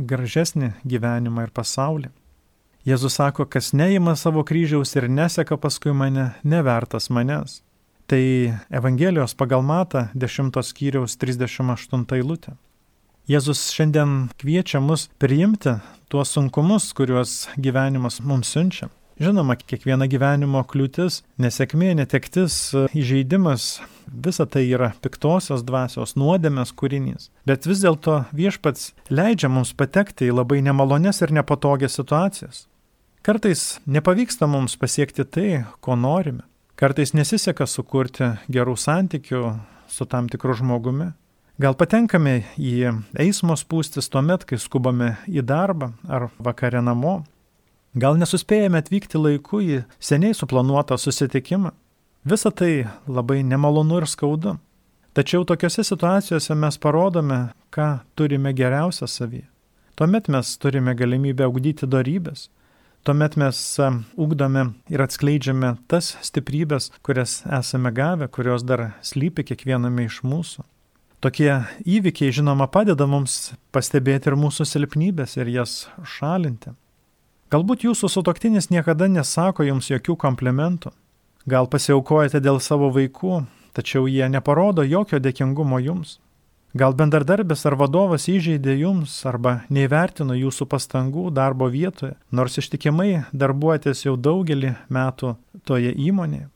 gražesnį 0.00 0.72
gyvenimą 0.88 1.46
ir 1.46 1.52
pasaulį. 1.54 2.10
Jėzus 2.88 3.18
sako, 3.20 3.44
kas 3.44 3.74
neima 3.76 4.14
savo 4.16 4.40
kryžiaus 4.46 4.94
ir 4.96 5.08
neseka 5.12 5.58
paskui 5.60 5.92
mane, 5.92 6.30
nevertas 6.42 7.10
manęs. 7.12 7.60
Tai 8.08 8.22
Evangelijos 8.72 9.36
pagal 9.36 9.62
Mata 9.62 10.08
10 10.16 10.56
skyriaus 10.64 11.18
38 11.20 12.06
eilutė. 12.16 12.56
Jėzus 13.30 13.68
šiandien 13.70 14.30
kviečia 14.40 14.80
mus 14.82 15.06
priimti 15.22 15.76
tuos 16.10 16.32
sunkumus, 16.34 16.88
kuriuos 16.96 17.50
gyvenimas 17.54 18.18
mums 18.24 18.50
siunčia. 18.50 18.88
Žinoma, 19.20 19.52
kiekviena 19.60 20.06
gyvenimo 20.08 20.62
kliūtis, 20.64 21.18
nesėkmė, 21.44 21.90
netektis, 21.98 22.54
įžeidimas, 22.96 23.82
visa 24.08 24.46
tai 24.48 24.62
yra 24.72 24.94
piktosios 25.04 25.60
dvasios 25.68 26.14
nuodėmės 26.16 26.72
kūrinys. 26.72 27.28
Bet 27.44 27.66
vis 27.68 27.82
dėlto 27.84 28.22
viešpats 28.32 28.94
leidžia 29.12 29.50
mums 29.52 29.74
patekti 29.76 30.30
į 30.30 30.38
labai 30.38 30.62
nemalones 30.64 31.20
ir 31.20 31.34
nepatogias 31.36 31.98
situacijas. 32.00 32.62
Kartais 33.20 33.74
nepavyksta 33.84 34.48
mums 34.48 34.78
pasiekti 34.80 35.26
tai, 35.28 35.50
ko 35.84 35.98
norime. 36.00 36.46
Kartais 36.80 37.12
nesiseka 37.12 37.66
sukurti 37.68 38.30
gerų 38.48 38.78
santykių 38.80 39.42
su 39.84 40.06
tam 40.08 40.30
tikru 40.32 40.56
žmogumi. 40.56 41.10
Gal 41.60 41.76
patenkame 41.76 42.38
į 42.56 42.94
eismo 43.20 43.52
spūstis 43.60 44.08
tuo 44.08 44.24
met, 44.24 44.48
kai 44.48 44.56
skubame 44.56 45.18
į 45.28 45.44
darbą 45.44 45.90
ar 46.08 46.30
vakare 46.40 46.80
namo. 46.80 47.18
Gal 47.94 48.18
nesuspėjame 48.20 48.78
atvykti 48.78 49.18
laiku 49.18 49.60
į 49.64 49.80
seniai 49.98 50.36
suplanuotą 50.36 50.98
susitikimą. 51.00 51.72
Visa 52.24 52.52
tai 52.52 52.86
labai 53.08 53.40
nemalonu 53.42 53.98
ir 53.98 54.06
skaudu. 54.06 54.58
Tačiau 55.16 55.42
tokiuose 55.42 55.82
situacijose 55.82 56.54
mes 56.54 56.78
parodome, 56.78 57.40
ką 57.74 58.04
turime 58.14 58.52
geriausia 58.54 59.08
savyje. 59.10 59.48
Tuomet 59.98 60.30
mes 60.30 60.54
turime 60.62 60.94
galimybę 60.94 61.44
augdyti 61.44 61.88
darybės, 61.90 62.46
Tuomet 63.00 63.36
mes 63.40 63.58
ugdome 64.20 64.66
ir 64.92 65.00
atskleidžiame 65.00 65.70
tas 65.88 66.10
stiprybės, 66.20 66.90
kurias 67.00 67.38
esame 67.48 67.88
gavę, 67.96 68.26
kurios 68.28 68.60
dar 68.68 68.90
slypi 69.00 69.46
kiekviename 69.48 70.04
iš 70.04 70.18
mūsų. 70.20 70.66
Tokie 71.24 71.48
įvykiai, 71.88 72.28
žinoma, 72.36 72.66
padeda 72.68 73.06
mums 73.08 73.54
pastebėti 73.72 74.28
ir 74.28 74.36
mūsų 74.40 74.68
silpnybės 74.68 75.38
ir 75.40 75.48
jas 75.48 75.86
šalinti. 76.18 76.74
Galbūt 77.50 77.82
jūsų 77.82 78.06
sutoktinis 78.06 78.68
niekada 78.70 79.08
nesako 79.10 79.64
jums 79.66 79.88
jokių 79.90 80.14
komplimentų. 80.22 80.92
Gal 81.50 81.66
pasiaukojate 81.66 82.38
dėl 82.38 82.60
savo 82.62 82.92
vaikų, 82.94 83.40
tačiau 83.74 84.04
jie 84.06 84.28
neparodo 84.30 84.84
jokio 84.86 85.18
dėkingumo 85.18 85.80
jums. 85.82 86.20
Gal 86.78 86.94
bendradarbis 86.94 87.66
ar 87.66 87.74
vadovas 87.74 88.28
įžeidė 88.30 88.76
jums 88.78 89.16
arba 89.26 89.64
neįvertino 89.66 90.36
jūsų 90.38 90.68
pastangų 90.70 91.32
darbo 91.34 91.66
vietoje, 91.66 92.14
nors 92.30 92.60
ištikimai 92.62 93.24
darbuotės 93.34 94.04
jau 94.04 94.14
daugelį 94.14 94.76
metų 94.86 95.34
toje 95.66 95.90
įmonėje. 95.90 96.46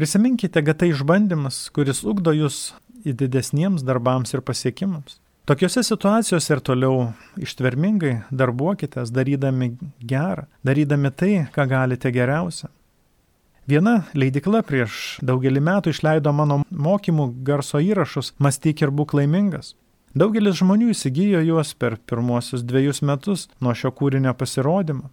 Prisiminkite, 0.00 0.64
kad 0.64 0.80
tai 0.80 0.94
išbandymas, 0.94 1.66
kuris 1.76 2.00
ugdo 2.08 2.32
jūs 2.32 2.70
į 3.04 3.12
didesniems 3.20 3.84
darbams 3.84 4.32
ir 4.32 4.40
pasiekimams. 4.40 5.20
Tokiuose 5.46 5.84
situacijose 5.86 6.56
ir 6.56 6.60
toliau 6.66 6.94
ištvermingai 7.38 8.16
darbuokitės, 8.34 9.12
darydami 9.14 9.68
gerą, 10.02 10.48
darydami 10.66 11.12
tai, 11.14 11.34
ką 11.54 11.68
galite 11.70 12.10
geriausia. 12.10 12.72
Viena 13.70 14.00
leidikla 14.18 14.64
prieš 14.66 15.20
daugelį 15.22 15.62
metų 15.68 15.94
išleido 15.94 16.32
mano 16.34 16.60
mokymų 16.70 17.28
garso 17.46 17.78
įrašus 17.78 18.32
Mąstyk 18.42 18.82
ir 18.82 18.90
būk 18.90 19.14
laimingas. 19.14 19.76
Daugelis 20.18 20.58
žmonių 20.58 20.90
įsigijo 20.90 21.44
juos 21.46 21.74
per 21.78 22.00
pirmuosius 22.10 22.66
dviejus 22.66 23.04
metus 23.06 23.46
nuo 23.62 23.74
šio 23.74 23.94
kūrinio 23.94 24.34
pasirodymo. 24.34 25.12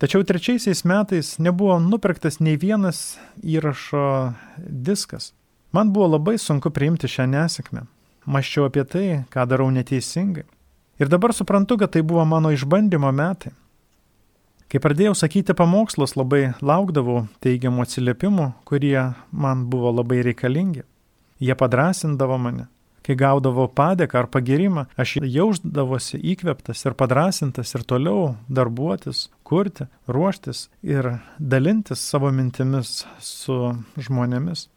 Tačiau 0.00 0.24
trečiaisiais 0.24 0.80
metais 0.88 1.36
nebuvo 1.36 1.76
nupirktas 1.80 2.40
nei 2.40 2.56
vienas 2.56 3.18
įrašo 3.42 4.32
diskas. 4.56 5.34
Man 5.76 5.92
buvo 5.92 6.14
labai 6.16 6.38
sunku 6.40 6.72
priimti 6.72 7.10
šią 7.10 7.28
nesėkmę. 7.36 7.84
Maščiau 8.24 8.68
apie 8.70 8.84
tai, 8.88 9.08
ką 9.32 9.44
darau 9.48 9.68
neteisingai. 9.70 10.46
Ir 11.00 11.10
dabar 11.10 11.34
suprantu, 11.34 11.76
kad 11.78 11.92
tai 11.92 12.02
buvo 12.02 12.24
mano 12.24 12.52
išbandymo 12.54 13.10
metai. 13.12 13.52
Kai 14.70 14.80
pradėjau 14.82 15.14
sakyti 15.14 15.54
pamokslus, 15.54 16.16
labai 16.18 16.54
laukdavau 16.64 17.26
teigiamų 17.44 17.84
atsiliepimų, 17.84 18.46
kurie 18.66 19.12
man 19.30 19.66
buvo 19.70 19.92
labai 19.94 20.22
reikalingi. 20.26 20.82
Jie 21.38 21.54
padrasindavo 21.58 22.38
mane. 22.40 22.68
Kai 23.04 23.14
gaudavau 23.20 23.68
padėką 23.68 24.22
ar 24.22 24.28
pagirimą, 24.32 24.86
aš 24.96 25.18
jausdavosi 25.20 26.16
įkveptas 26.32 26.86
ir 26.86 26.96
padrasintas 26.96 27.74
ir 27.76 27.84
toliau 27.84 28.30
darbuotis, 28.48 29.28
kurti, 29.44 29.84
ruoštis 30.08 30.70
ir 30.80 31.10
dalintis 31.38 32.00
savo 32.00 32.32
mintimis 32.32 33.02
su 33.20 33.58
žmonėmis. 34.00 34.70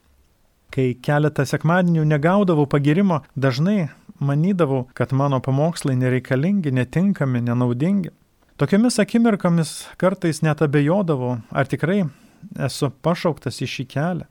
Kai 0.74 0.92
keletą 1.02 1.46
sekmadienių 1.48 2.04
negaudavau 2.04 2.66
pagirimo, 2.68 3.22
dažnai 3.36 3.88
manydavau, 4.20 4.86
kad 4.94 5.12
mano 5.12 5.40
pamokslai 5.40 5.96
nereikalingi, 5.96 6.72
netinkami, 6.74 7.40
nenaudingi. 7.40 8.12
Tokiomis 8.58 8.98
akimirkomis 8.98 9.86
kartais 9.96 10.42
net 10.42 10.62
abejodavau, 10.62 11.38
ar 11.50 11.70
tikrai 11.70 12.02
esu 12.66 12.90
pašauktas 13.02 13.62
į 13.62 13.68
šį 13.74 13.86
kelią. 13.92 14.26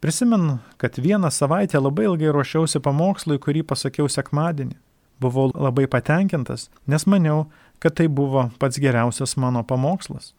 Prisimenu, 0.00 0.58
kad 0.80 0.96
vieną 0.96 1.28
savaitę 1.32 1.80
labai 1.80 2.06
ilgai 2.08 2.30
ruošiausi 2.32 2.80
pamokslui, 2.80 3.40
kurį 3.40 3.66
pasakiau 3.68 4.08
sekmadienį. 4.08 4.78
Buvau 5.20 5.50
labai 5.52 5.84
patenkintas, 5.92 6.70
nes 6.88 7.04
maniau, 7.04 7.50
kad 7.80 7.98
tai 7.98 8.06
buvo 8.08 8.46
pats 8.60 8.80
geriausias 8.80 9.36
mano 9.36 9.60
pamokslas. 9.64 10.32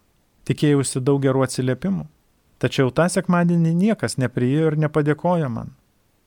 Tikėjausi 0.50 1.04
daug 1.06 1.22
gerų 1.22 1.46
atsiliepimų. 1.46 2.08
Tačiau 2.62 2.92
tą 2.94 3.08
sekmadienį 3.10 3.74
niekas 3.74 4.20
nepriėjo 4.22 4.72
ir 4.72 4.76
nepadėkojo 4.84 5.50
man. 5.50 5.72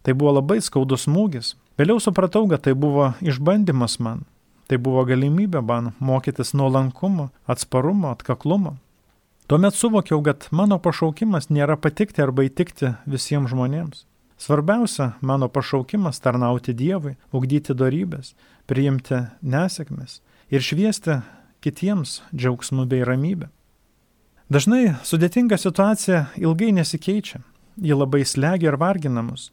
Tai 0.03 0.17
buvo 0.19 0.35
labai 0.41 0.59
skaudus 0.61 1.07
smūgis. 1.07 1.55
Vėliau 1.79 2.01
supratau, 2.03 2.49
kad 2.51 2.65
tai 2.67 2.75
buvo 2.75 3.13
išbandymas 3.23 4.01
man. 4.03 4.25
Tai 4.67 4.81
buvo 4.83 5.05
galimybė 5.07 5.63
man 5.63 5.93
mokytis 6.03 6.51
nuolankumo, 6.59 7.29
atsparumo, 7.47 8.11
atkaklumo. 8.11 8.75
Tuomet 9.47 9.77
suvokiau, 9.77 10.23
kad 10.25 10.49
mano 10.51 10.81
pašaukimas 10.81 11.51
nėra 11.53 11.77
patikti 11.77 12.25
arba 12.25 12.47
įtikti 12.49 12.95
visiems 13.07 13.53
žmonėms. 13.53 14.05
Svarbiausia 14.41 15.13
mano 15.21 15.49
pašaukimas 15.49 16.19
tarnauti 16.21 16.75
Dievui, 16.75 17.15
ugdyti 17.33 17.77
darybės, 17.77 18.33
priimti 18.67 19.23
nesėkmes 19.41 20.19
ir 20.51 20.65
šviesti 20.65 21.21
kitiems 21.65 22.23
džiaugsmu 22.35 22.89
bei 22.91 23.05
ramybę. 23.07 23.53
Dažnai 24.53 24.93
sudėtinga 25.01 25.57
situacija 25.57 26.27
ilgai 26.37 26.69
nesikeičia, 26.77 27.39
ji 27.81 27.97
labai 27.97 28.27
slegia 28.29 28.69
ir 28.69 28.77
vargina 28.77 29.23
mus. 29.25 29.49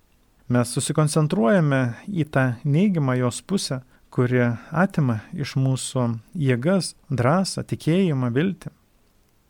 Mes 0.52 0.74
susikoncentruojame 0.76 1.80
į 2.12 2.26
tą 2.28 2.44
neigiamą 2.68 3.16
jos 3.22 3.40
pusę, 3.48 3.80
kuri 4.12 4.50
atima 4.76 5.22
iš 5.32 5.56
mūsų 5.56 6.10
jėgas, 6.36 6.92
drąsą, 7.08 7.64
tikėjimą, 7.72 8.34
viltį. 8.36 8.74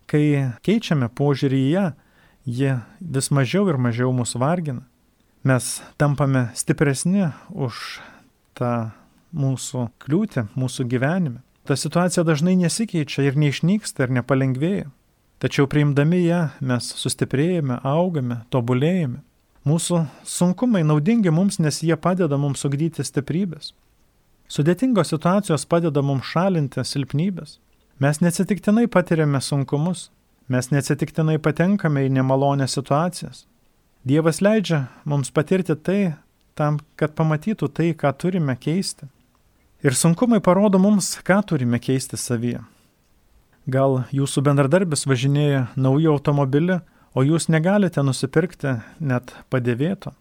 Kai 0.06 0.24
keičiame 0.62 1.10
požiūrį 1.10 1.64
į 1.66 1.74
ją, 1.74 1.88
ji 2.46 2.78
vis 3.02 3.32
mažiau 3.34 3.66
ir 3.74 3.82
mažiau 3.82 4.14
mus 4.14 4.38
vargina. 4.38 4.86
Mes 5.42 5.82
tampame 5.98 6.52
stipresni 6.54 7.32
už 7.50 7.98
tą 8.54 8.92
mūsų 9.34 9.90
kliūtį, 10.06 10.52
mūsų 10.54 10.86
gyvenime. 10.86 11.42
Ta 11.66 11.74
situacija 11.74 12.22
dažnai 12.28 12.54
nesikeičia 12.62 13.26
ir 13.26 13.42
neišnyksta 13.42 14.06
ir 14.06 14.20
nepalengvėja. 14.22 14.92
Tačiau 15.42 15.66
priimdami 15.66 16.20
ją 16.28 16.40
mes 16.62 16.88
sustiprėjame, 17.02 17.80
augame, 17.82 18.44
tobulėjame. 18.54 19.24
Mūsų 19.66 20.04
sunkumai 20.26 20.82
naudingi 20.86 21.32
mums, 21.34 21.58
nes 21.58 21.80
jie 21.82 21.96
padeda 21.98 22.38
mums 22.38 22.62
ugdyti 22.66 23.02
stiprybės. 23.06 23.72
Sudėtingos 24.52 25.10
situacijos 25.14 25.66
padeda 25.66 26.04
mums 26.06 26.30
šalinti 26.30 26.84
silpnybės. 26.86 27.56
Mes 28.02 28.22
neatsitiktinai 28.22 28.88
patiriame 28.90 29.42
sunkumus, 29.42 30.10
mes 30.50 30.70
neatsitiktinai 30.74 31.38
patenkame 31.42 32.06
į 32.06 32.12
nemalonę 32.18 32.68
situacijas. 32.70 33.46
Dievas 34.06 34.42
leidžia 34.46 34.88
mums 35.06 35.34
patirti 35.34 35.74
tai 35.78 36.00
tam, 36.58 36.78
kad 36.98 37.14
pamatytų 37.18 37.70
tai, 37.70 37.92
ką 37.98 38.14
turime 38.18 38.58
keisti. 38.58 39.10
Ir 39.82 39.98
sunkumai 39.98 40.42
parodo 40.42 40.82
mums, 40.82 41.16
ką 41.26 41.40
turime 41.50 41.82
keisti 41.82 42.18
savyje. 42.18 42.62
Gal 43.70 44.04
jūsų 44.10 44.42
bendradarbis 44.42 45.06
važinėja 45.06 45.68
naują 45.78 46.16
automobilį, 46.16 46.80
o 47.14 47.22
jūs 47.22 47.46
negalite 47.52 48.02
nusipirkti 48.02 48.80
net 49.00 49.36
padėvėto. 49.54 50.16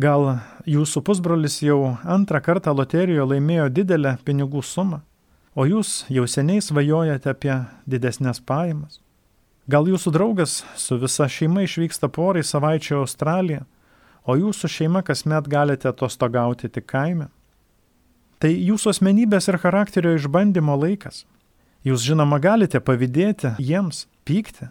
Gal 0.00 0.40
jūsų 0.66 1.02
pusbrolis 1.06 1.60
jau 1.62 1.96
antrą 2.02 2.40
kartą 2.42 2.74
loterijoje 2.74 3.28
laimėjo 3.34 3.68
didelę 3.70 4.16
pinigų 4.24 4.62
sumą, 4.62 5.02
o 5.54 5.66
jūs 5.66 6.04
jau 6.10 6.26
seniai 6.26 6.62
svajojate 6.62 7.30
apie 7.30 7.54
didesnės 7.86 8.40
pajamas. 8.42 8.98
Gal 9.70 9.86
jūsų 9.86 10.10
draugas 10.10 10.64
su 10.74 10.98
visa 10.98 11.28
šeima 11.30 11.62
išvyksta 11.62 12.08
porai 12.10 12.42
savaičių 12.42 12.96
į 12.96 13.00
Australiją, 13.04 13.66
o 14.26 14.34
jūsų 14.34 14.66
šeima 14.66 15.02
kasmet 15.06 15.46
galite 15.46 15.90
atostogauti 15.90 16.68
tik 16.68 16.88
kaime. 16.90 17.28
Tai 18.40 18.50
jūsų 18.50 18.94
asmenybės 18.94 19.46
ir 19.52 19.60
charakterio 19.62 20.16
išbandymo 20.16 20.74
laikas. 20.80 21.26
Jūs 21.86 22.04
žinoma 22.04 22.38
galite 22.42 22.80
pavydėti 22.80 23.54
jiems, 23.58 24.06
pykti, 24.28 24.68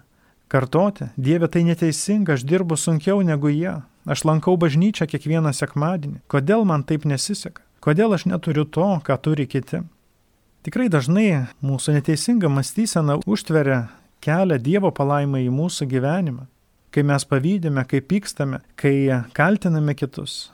kartoti, 0.47 1.09
Dieve 1.17 1.49
tai 1.49 1.63
neteisinga, 1.65 2.35
aš 2.37 2.45
dirbu 2.45 2.77
sunkiau 2.77 3.23
negu 3.25 3.49
jie, 3.49 3.79
Aš 4.09 4.23
lankau 4.25 4.55
bažnyčią 4.57 5.05
kiekvieną 5.05 5.51
sekmadienį. 5.53 6.23
Kodėl 6.31 6.63
man 6.65 6.81
taip 6.87 7.03
nesiseka? 7.05 7.61
Kodėl 7.83 8.15
aš 8.15 8.25
neturiu 8.25 8.63
to, 8.65 8.87
ką 9.05 9.17
turi 9.21 9.45
kiti? 9.45 9.83
Tikrai 10.65 10.87
dažnai 10.91 11.45
mūsų 11.63 11.93
neteisinga 11.99 12.49
mąstysena 12.49 13.19
užtveria 13.29 13.83
kelią 14.25 14.57
Dievo 14.65 14.89
palaimą 14.95 15.43
į 15.45 15.51
mūsų 15.53 15.87
gyvenimą. 15.91 16.47
Kai 16.89 17.03
mes 17.05 17.25
pavydime, 17.29 17.83
kai 17.85 18.01
pykstame, 18.01 18.63
kai 18.73 19.21
kaltiname 19.37 19.93
kitus, 19.93 20.49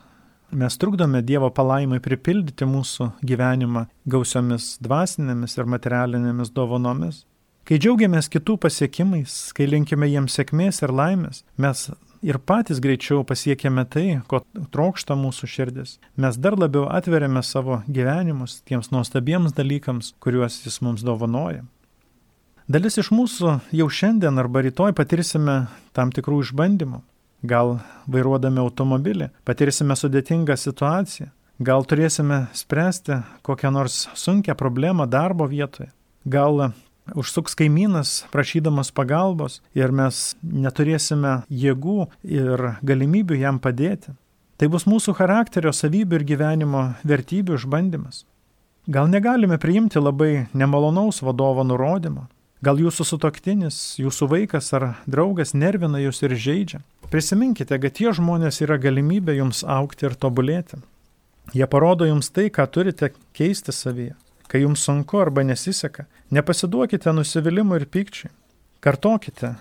mes 0.51 0.77
trukdome 0.77 1.21
Dievo 1.25 1.49
palaimai 1.53 2.01
pripildyti 2.03 2.67
mūsų 2.69 3.11
gyvenimą 3.25 3.85
gausiomis 4.09 4.75
dvasinėmis 4.83 5.57
ir 5.57 5.71
materialinėmis 5.75 6.51
dovanomis. 6.55 7.23
Kai 7.65 7.79
džiaugiamės 7.81 8.29
kitų 8.29 8.59
pasiekimais, 8.61 9.35
kai 9.57 9.65
linkime 9.65 10.05
jiems 10.05 10.35
sėkmės 10.37 10.83
ir 10.85 10.91
laimės, 10.93 11.41
mes 11.57 11.87
ir 12.25 12.37
patys 12.37 12.81
greičiau 12.81 13.23
pasiekėme 13.25 13.85
tai, 13.89 14.05
ko 14.29 14.43
trokšta 14.73 15.17
mūsų 15.17 15.49
širdis. 15.49 15.95
Mes 16.17 16.37
dar 16.37 16.57
labiau 16.57 16.85
atveriame 16.93 17.41
savo 17.41 17.81
gyvenimus 17.87 18.59
tiems 18.69 18.91
nuostabiems 18.93 19.55
dalykams, 19.57 20.13
kuriuos 20.21 20.61
jis 20.65 20.81
mums 20.85 21.05
dovanoja. 21.05 21.65
Dalis 22.65 22.97
iš 22.97 23.11
mūsų 23.13 23.59
jau 23.77 23.89
šiandien 23.93 24.41
arba 24.41 24.63
rytoj 24.65 24.95
patirsime 24.97 25.65
tam 25.93 26.13
tikrų 26.13 26.39
išbandymų. 26.47 27.03
Gal 27.45 27.77
vairuodami 28.11 28.61
automobilį 28.63 29.29
patirsime 29.47 29.97
sudėtingą 29.97 30.57
situaciją. 30.57 31.29
Gal 31.59 31.85
turėsime 31.87 32.47
spręsti 32.53 33.21
kokią 33.45 33.71
nors 33.71 34.09
sunkę 34.13 34.55
problemą 34.59 35.05
darbo 35.07 35.47
vietoje. 35.47 35.91
Gal 36.25 36.71
užsuks 37.13 37.55
kaimynas 37.55 38.25
prašydamas 38.33 38.91
pagalbos 38.91 39.61
ir 39.77 39.93
mes 39.95 40.35
neturėsime 40.41 41.43
jėgų 41.49 42.07
ir 42.27 42.67
galimybių 42.83 43.39
jam 43.39 43.59
padėti. 43.59 44.15
Tai 44.57 44.69
bus 44.71 44.87
mūsų 44.87 45.15
charakterio 45.17 45.73
savybių 45.75 46.19
ir 46.19 46.23
gyvenimo 46.27 46.85
vertybių 47.03 47.59
išbandymas. 47.59 48.23
Gal 48.87 49.09
negalime 49.11 49.57
priimti 49.57 49.99
labai 49.99 50.47
nemalonaus 50.53 51.21
vadovo 51.25 51.63
nurodymo. 51.65 52.27
Gal 52.63 52.79
jūsų 52.79 53.03
sutoktinis, 53.03 53.77
jūsų 53.99 54.29
vaikas 54.31 54.71
ar 54.77 54.93
draugas 55.11 55.53
nervina 55.53 55.99
jūs 55.99 56.21
ir 56.23 56.35
žaidžia. 56.39 56.79
Prisiminkite, 57.11 57.77
kad 57.79 57.95
tie 57.97 58.13
žmonės 58.15 58.61
yra 58.63 58.77
galimybė 58.81 59.35
jums 59.35 59.63
aukti 59.67 60.07
ir 60.07 60.15
tobulėti. 60.15 60.79
Jie 61.53 61.67
parodo 61.69 62.07
jums 62.07 62.31
tai, 62.33 62.47
ką 62.49 62.65
turite 62.71 63.11
keisti 63.35 63.75
savyje. 63.75 64.15
Kai 64.47 64.61
jums 64.63 64.85
sunku 64.85 65.19
arba 65.19 65.43
nesiseka, 65.43 66.05
nepasiduokite 66.31 67.11
nusivylimui 67.13 67.81
ir 67.81 67.87
pykčiui. 67.91 68.31
Kartokite, 68.81 69.55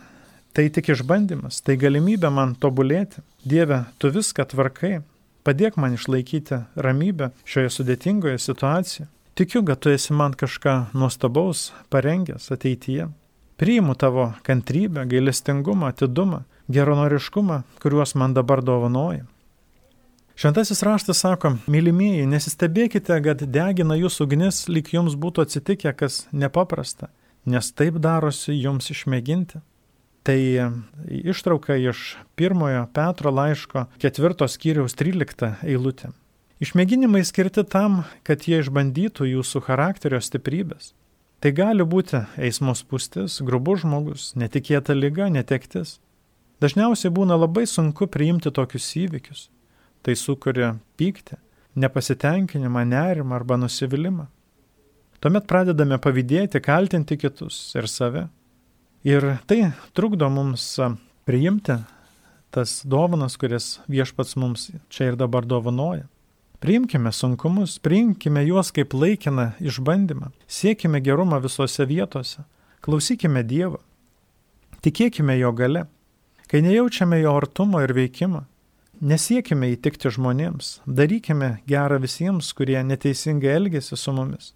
tai 0.54 0.68
tik 0.70 0.92
išbandymas, 0.94 1.62
tai 1.64 1.76
galimybė 1.80 2.30
man 2.30 2.54
tobulėti. 2.60 3.24
Dieve, 3.44 3.84
tu 3.98 4.12
viską 4.12 4.46
tvarkai, 4.52 5.00
padėk 5.44 5.76
man 5.80 5.96
išlaikyti 5.96 6.62
ramybę 6.76 7.32
šioje 7.48 7.72
sudėtingoje 7.74 8.38
situacijoje. 8.44 9.08
Tikiu, 9.34 9.64
kad 9.66 9.78
tu 9.78 9.90
esi 9.90 10.12
man 10.12 10.32
kažką 10.32 10.94
nuostabaus 10.94 11.72
parengęs 11.90 12.52
ateityje. 12.52 13.08
Priimu 13.56 13.94
tavo 13.94 14.32
kantrybę, 14.42 15.06
gailestingumą, 15.06 15.86
atidumą, 15.86 16.42
geronoriškumą, 16.68 17.62
kuriuos 17.82 18.14
man 18.14 18.34
dabar 18.34 18.62
dovanoji. 18.62 19.24
Šventasis 20.36 20.82
raštas 20.82 21.18
sako, 21.18 21.56
mylimieji, 21.66 22.26
nesistebėkite, 22.30 23.18
kad 23.26 23.42
degina 23.42 23.98
jūsų 23.98 24.26
ugnis, 24.26 24.64
lyg 24.70 24.94
jums 24.94 25.18
būtų 25.18 25.46
atsitikę 25.46 25.92
kas 25.98 26.24
nepaprasta, 26.32 27.10
nes 27.46 27.70
taip 27.74 27.98
darosi 28.02 28.54
jums 28.54 28.90
išmėginti. 28.90 29.62
Tai 30.24 30.40
ištrauka 31.10 31.74
iš 31.76 32.16
pirmojo 32.38 32.86
Petro 32.94 33.34
laiško 33.34 33.88
ketvirtos 33.98 34.54
skyriaus 34.56 34.94
13 34.94 35.56
eilutė. 35.66 36.14
Išmėginimai 36.62 37.24
skirti 37.26 37.64
tam, 37.66 38.04
kad 38.22 38.46
jie 38.46 38.60
išbandytų 38.62 39.26
jūsų 39.32 39.64
charakterio 39.66 40.20
stiprybės. 40.22 40.92
Tai 41.42 41.50
gali 41.52 41.84
būti 41.84 42.22
eismo 42.38 42.76
spūstis, 42.78 43.40
grubus 43.44 43.82
žmogus, 43.82 44.30
netikėta 44.38 44.94
lyga, 44.94 45.26
netektis. 45.28 45.98
Dažniausiai 46.62 47.10
būna 47.12 47.36
labai 47.36 47.66
sunku 47.68 48.06
priimti 48.08 48.54
tokius 48.54 48.86
įvykius 49.02 49.48
tai 50.04 50.14
sukuria 50.18 50.74
pyktį, 51.00 51.38
nepasitenkinimą, 51.80 52.84
nerimą 52.90 53.38
arba 53.38 53.58
nusivylimą. 53.60 54.28
Tuomet 55.24 55.46
pradedame 55.48 55.96
pavydėti, 56.02 56.60
kaltinti 56.60 57.16
kitus 57.16 57.56
ir 57.78 57.88
save. 57.88 58.26
Ir 59.04 59.24
tai 59.48 59.72
trukdo 59.96 60.28
mums 60.32 60.66
priimti 61.28 61.78
tas 62.54 62.82
dovanas, 62.84 63.38
kurias 63.40 63.78
viešpats 63.90 64.36
mums 64.40 64.68
čia 64.92 65.10
ir 65.10 65.16
dabar 65.20 65.48
dovanoja. 65.48 66.04
Priimkime 66.64 67.12
sunkumus, 67.12 67.76
priimkime 67.84 68.46
juos 68.48 68.70
kaip 68.72 68.94
laikiną 68.96 69.50
išbandymą, 69.60 70.30
siekime 70.48 71.02
gerumą 71.04 71.42
visose 71.44 71.84
vietose, 71.84 72.46
klausykime 72.80 73.44
Dievo, 73.44 73.82
tikėkime 74.80 75.36
Jo 75.38 75.52
gale. 75.52 75.84
Kai 76.48 76.60
nejaučiame 76.64 77.18
Jo 77.20 77.36
artumo 77.36 77.80
ir 77.84 77.92
veikimo, 77.96 78.44
Nesiekime 79.02 79.72
įtikti 79.74 80.08
žmonėms, 80.14 80.78
darykime 80.86 81.48
gerą 81.66 81.98
visiems, 82.00 82.52
kurie 82.54 82.78
neteisingai 82.86 83.50
elgesi 83.58 83.98
su 83.98 84.12
mumis. 84.14 84.52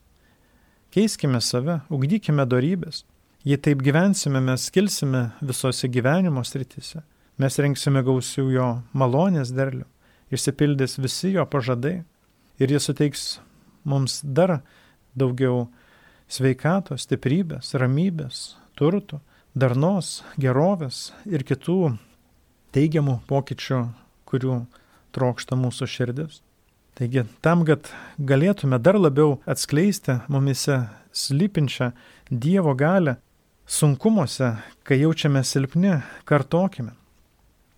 Keiskime 0.94 1.40
save, 1.42 1.80
ugdykime 1.90 2.46
darybės. 2.46 3.02
Jei 3.44 3.58
taip 3.58 3.82
gyvensime, 3.82 4.40
mes 4.40 4.70
kilsime 4.70 5.32
visose 5.42 5.90
gyvenimo 5.90 6.44
sritise. 6.46 7.02
Mes 7.38 7.58
renksime 7.58 8.00
gausių 8.06 8.46
jo 8.54 8.68
malonės 8.94 9.50
derlių, 9.54 9.84
išsipildys 10.34 10.98
visi 10.98 11.34
jo 11.34 11.44
pažadai 11.46 12.02
ir 12.58 12.74
jis 12.74 12.88
suteiks 12.90 13.26
mums 13.88 14.20
dar 14.22 14.60
daugiau 15.18 15.68
sveikatos, 16.28 17.06
stiprybės, 17.06 17.72
ramybės, 17.80 18.58
turtų, 18.78 19.20
darnos, 19.58 20.22
gerovės 20.38 21.08
ir 21.26 21.46
kitų 21.48 21.96
teigiamų 22.76 23.20
pokyčių 23.30 23.80
kurių 24.28 24.60
trokšta 25.16 25.56
mūsų 25.58 25.88
širdis. 25.88 26.42
Taigi, 26.98 27.24
tam, 27.44 27.64
kad 27.64 27.88
galėtume 28.18 28.80
dar 28.82 28.98
labiau 28.98 29.38
atskleisti 29.46 30.18
mumise 30.28 30.82
slypinčią 31.14 31.92
Dievo 32.28 32.74
galę 32.76 33.16
sunkumuose, 33.64 34.56
kai 34.84 34.98
jaučiame 35.00 35.44
silpni, 35.46 36.00
kartokime. 36.28 36.92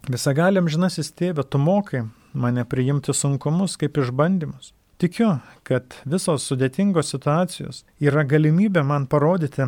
Visagaliam 0.09 0.69
žinasis 0.71 1.13
tėvė, 1.13 1.45
tu 1.45 1.59
mokai 1.61 2.07
mane 2.33 2.65
priimti 2.65 3.13
sunkumus 3.13 3.77
kaip 3.77 3.99
išbandymus. 4.01 4.73
Tikiu, 5.01 5.39
kad 5.65 5.97
visos 6.05 6.45
sudėtingos 6.49 7.13
situacijos 7.13 7.85
yra 8.01 8.25
galimybė 8.25 8.83
man 8.85 9.07
parodyti, 9.09 9.67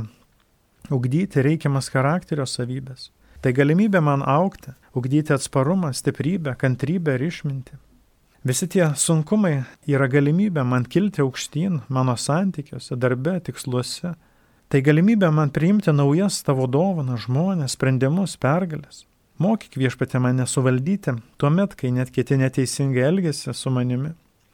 ugdyti 0.92 1.45
reikiamas 1.45 1.88
charakterio 1.92 2.47
savybės. 2.49 3.11
Tai 3.42 3.53
galimybė 3.57 4.01
man 4.05 4.23
aukti, 4.23 4.75
ugdyti 4.95 5.35
atsparumą, 5.35 5.92
stiprybę, 5.97 6.55
kantrybę 6.61 7.16
ir 7.16 7.25
išmintį. 7.27 7.79
Visi 8.47 8.66
tie 8.66 8.88
sunkumai 8.99 9.62
yra 9.87 10.09
galimybė 10.11 10.64
man 10.66 10.85
kilti 10.85 11.23
aukštyn 11.23 11.81
mano 11.88 12.16
santykiuose, 12.18 12.97
darbe, 12.99 13.38
tiksluose. 13.40 14.14
Tai 14.68 14.81
galimybė 14.83 15.31
man 15.35 15.53
priimti 15.55 15.92
naujas 15.92 16.40
tavo 16.47 16.66
dovanas, 16.66 17.27
žmonės, 17.27 17.77
sprendimus, 17.77 18.38
pergalės. 18.40 19.05
Mokyk 19.42 19.74
viešpatė 19.81 20.20
mane 20.22 20.44
suvaldyti, 20.46 21.16
tuo 21.40 21.48
met, 21.50 21.74
kai 21.78 21.90
net 21.90 22.12
kiti 22.14 22.37
neteisingai 22.38 23.07
elgesi 23.09 23.55
su 23.57 23.70
manimi. 23.74 24.12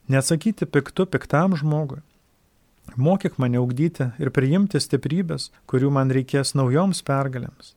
Neatsakyti 0.09 0.69
piktu 0.71 1.05
piktam 1.13 1.57
žmogui. 1.59 1.99
Mokyk 2.97 3.37
mane 3.43 3.61
ugdyti 3.61 4.07
ir 4.23 4.31
priimti 4.33 4.81
stiprybės, 4.81 5.51
kurių 5.69 5.91
man 5.93 6.15
reikės 6.15 6.55
naujoms 6.57 7.03
pergalėms. 7.05 7.75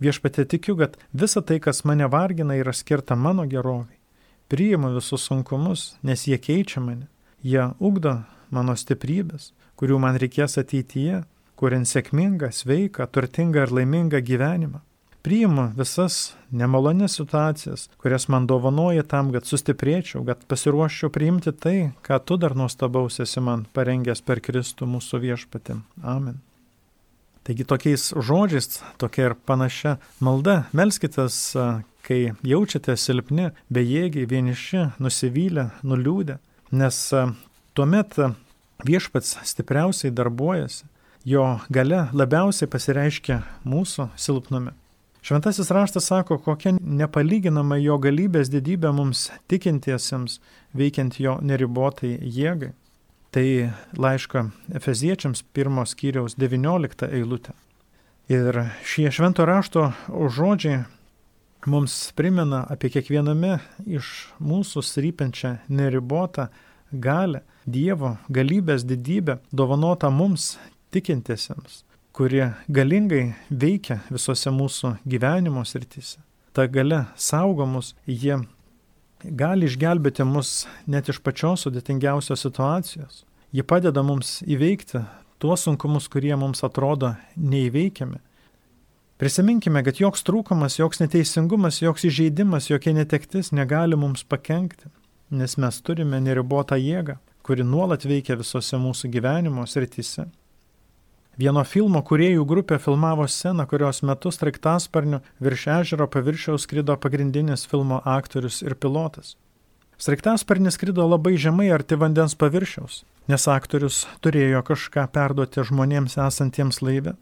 Viešpatė 0.00 0.46
tikiu, 0.54 0.76
kad 0.78 0.96
visa 1.12 1.42
tai, 1.42 1.58
kas 1.60 1.84
mane 1.84 2.08
vargina, 2.10 2.56
yra 2.56 2.72
skirta 2.72 3.16
mano 3.16 3.44
geroviai. 3.50 4.00
Priimu 4.48 4.94
visus 4.96 5.26
sunkumus, 5.28 5.84
nes 6.02 6.24
jie 6.28 6.38
keičia 6.38 6.80
mane. 6.80 7.10
Jie 7.44 7.68
ugdo 7.78 8.22
mano 8.54 8.78
stiprybės, 8.78 9.52
kurių 9.76 10.00
man 10.00 10.16
reikės 10.22 10.56
ateityje, 10.62 11.22
kuriant 11.60 11.88
sėkmingą, 11.90 12.50
sveiką, 12.54 13.10
turtingą 13.12 13.66
ir 13.66 13.76
laimingą 13.80 14.24
gyvenimą. 14.24 14.80
Priimu 15.24 15.70
visas 15.72 16.34
nemalonės 16.52 17.14
situacijas, 17.16 17.86
kurias 17.96 18.26
man 18.28 18.44
dovanoja 18.44 19.06
tam, 19.08 19.30
kad 19.32 19.46
sustiprėčiau, 19.48 20.20
kad 20.26 20.42
pasiruoščiau 20.50 21.08
priimti 21.14 21.54
tai, 21.56 21.78
ką 22.04 22.18
tu 22.28 22.36
dar 22.36 22.52
nuostabaus 22.52 23.16
esi 23.24 23.40
man 23.40 23.62
parengęs 23.72 24.20
per 24.20 24.42
Kristų 24.44 24.84
mūsų 24.84 25.22
viešpatį. 25.22 25.78
Amen. 26.04 26.42
Taigi 27.44 27.64
tokiais 27.64 28.10
žodžiais, 28.12 28.82
tokia 29.00 29.30
ir 29.30 29.36
panašia 29.48 29.94
malda, 30.20 30.66
melskitės, 30.76 31.40
kai 32.04 32.20
jaučiate 32.44 32.92
silpni, 33.00 33.50
bejėgiai, 33.72 34.28
vieniši, 34.28 34.90
nusivylę, 35.00 35.70
nuliūdę, 35.88 36.36
nes 36.76 37.00
tuomet 37.72 38.20
viešpats 38.84 39.38
stipriausiai 39.48 40.12
darbuojasi, 40.12 40.84
jo 41.24 41.50
gale 41.72 42.06
labiausiai 42.12 42.68
pasireiškia 42.68 43.40
mūsų 43.64 44.10
silpnume. 44.20 44.76
Šventasis 45.24 45.70
raštas 45.70 46.04
sako, 46.04 46.36
kokia 46.38 46.74
nepalyginama 46.80 47.78
jo 47.80 47.94
galybės 47.96 48.50
didybė 48.52 48.90
mums 48.92 49.30
tikintiesiems, 49.48 50.34
veikiant 50.76 51.16
jo 51.16 51.38
neribotai 51.40 52.18
jėgai. 52.20 52.74
Tai 53.32 53.46
laiško 53.96 54.42
Efeziečiams 54.76 55.40
pirmos 55.56 55.94
skyriaus 55.96 56.36
19 56.36 57.08
eilutė. 57.08 57.54
Ir 58.28 58.66
šie 58.84 59.08
švento 59.16 59.48
rašto 59.48 59.86
žodžiai 60.12 60.82
mums 61.72 61.96
primena 62.12 62.60
apie 62.68 62.92
kiekviename 62.92 63.56
iš 63.96 64.12
mūsų 64.44 64.84
srypiančią 64.84 65.56
neribotą 65.72 66.50
galę, 66.92 67.46
Dievo 67.64 68.18
galybės 68.28 68.84
didybę 68.84 69.38
dovanota 69.48 70.10
mums 70.12 70.58
tikintiesiems, 70.92 71.80
kurie 72.14 72.52
galingai 72.70 73.34
veikia 73.50 73.98
visose 74.06 74.50
mūsų 74.54 74.94
gyvenimo 75.02 75.64
srityse. 75.66 76.20
Ta 76.54 76.68
gale 76.70 77.06
saugo 77.18 77.66
mus, 77.66 77.94
jie 78.06 78.36
gali 79.24 79.66
išgelbėti 79.66 80.26
mus 80.28 80.68
net 80.86 81.10
iš 81.10 81.18
pačios 81.24 81.64
sudėtingiausios 81.66 82.46
situacijos. 82.46 83.24
Ji 83.54 83.64
padeda 83.66 84.04
mums 84.06 84.36
įveikti 84.46 85.02
tuos 85.42 85.66
sunkumus, 85.66 86.06
kurie 86.10 86.36
mums 86.38 86.62
atrodo 86.66 87.16
neįveikiami. 87.34 88.20
Prisiminkime, 89.18 89.82
kad 89.86 89.98
joks 89.98 90.22
trūkumas, 90.26 90.78
joks 90.78 91.02
neteisingumas, 91.02 91.80
joks 91.82 92.06
įžeidimas, 92.06 92.70
jokia 92.70 92.94
netektis 92.94 93.50
negali 93.54 93.98
mums 93.98 94.22
pakengti, 94.26 94.90
nes 95.34 95.58
mes 95.58 95.82
turime 95.82 96.22
neribotą 96.22 96.78
jėgą, 96.78 97.18
kuri 97.46 97.66
nuolat 97.66 98.06
veikia 98.06 98.38
visose 98.38 98.78
mūsų 98.78 99.10
gyvenimo 99.14 99.66
srityse. 99.70 100.26
Vieno 101.34 101.64
filmo 101.66 101.98
kuriejų 102.06 102.44
grupė 102.46 102.76
filmavo 102.78 103.24
sceną, 103.26 103.64
kurios 103.66 104.04
metu 104.06 104.30
straiktasparniu 104.30 105.18
virš 105.42 105.66
ežero 105.80 106.06
paviršiaus 106.06 106.62
skrido 106.62 106.94
pagrindinis 106.94 107.66
filmo 107.66 107.98
aktorius 108.04 108.60
ir 108.62 108.76
pilotas. 108.78 109.34
Straiktasparnis 109.98 110.78
skrido 110.78 111.06
labai 111.06 111.34
žemai 111.38 111.72
arti 111.74 111.98
vandens 111.98 112.36
paviršiaus, 112.38 113.02
nes 113.30 113.48
aktorius 113.50 114.04
turėjo 114.22 114.62
kažką 114.66 115.08
perduoti 115.10 115.66
žmonėms 115.66 116.18
esantiems 116.22 116.82
laive. 116.82 117.16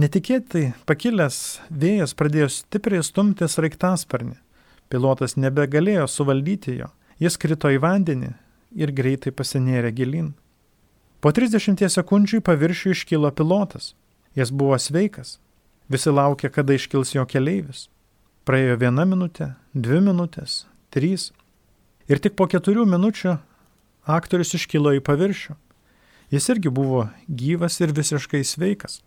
Netikėtai 0.00 0.72
pakilęs 0.88 1.60
vėjas 1.68 2.14
pradėjo 2.16 2.48
stipriai 2.54 3.04
stumti 3.04 3.48
straiktasparnį. 3.48 4.36
Pilotas 4.88 5.36
nebegalėjo 5.36 6.06
suvaldyti 6.08 6.78
jo. 6.78 6.92
Jis 7.20 7.36
krito 7.36 7.68
į 7.68 7.80
vandenį 7.82 8.30
ir 8.78 8.92
greitai 8.96 9.32
pasinėrė 9.34 9.92
gilin. 9.92 10.30
Po 11.18 11.32
30 11.34 11.82
sekundžių 11.90 12.38
į 12.38 12.44
paviršių 12.46 12.94
iškilo 12.94 13.30
pilotas. 13.34 13.94
Jis 14.38 14.52
buvo 14.54 14.76
sveikas. 14.78 15.38
Visi 15.90 16.12
laukė, 16.12 16.50
kada 16.52 16.76
iškils 16.76 17.14
jo 17.16 17.24
keleivis. 17.26 17.88
Praėjo 18.46 18.76
viena 18.80 19.04
minutė, 19.08 19.54
dvi 19.74 19.98
minutės, 20.04 20.62
trys. 20.94 21.32
Ir 22.08 22.20
tik 22.22 22.36
po 22.38 22.46
keturių 22.48 22.86
minučių 22.88 23.34
aktorius 24.08 24.54
iškilo 24.56 24.94
į 24.96 25.02
paviršių. 25.04 25.56
Jis 26.32 26.48
irgi 26.52 26.70
buvo 26.72 27.08
gyvas 27.26 27.80
ir 27.80 27.92
visiškai 27.96 28.44
sveikas. 28.44 29.00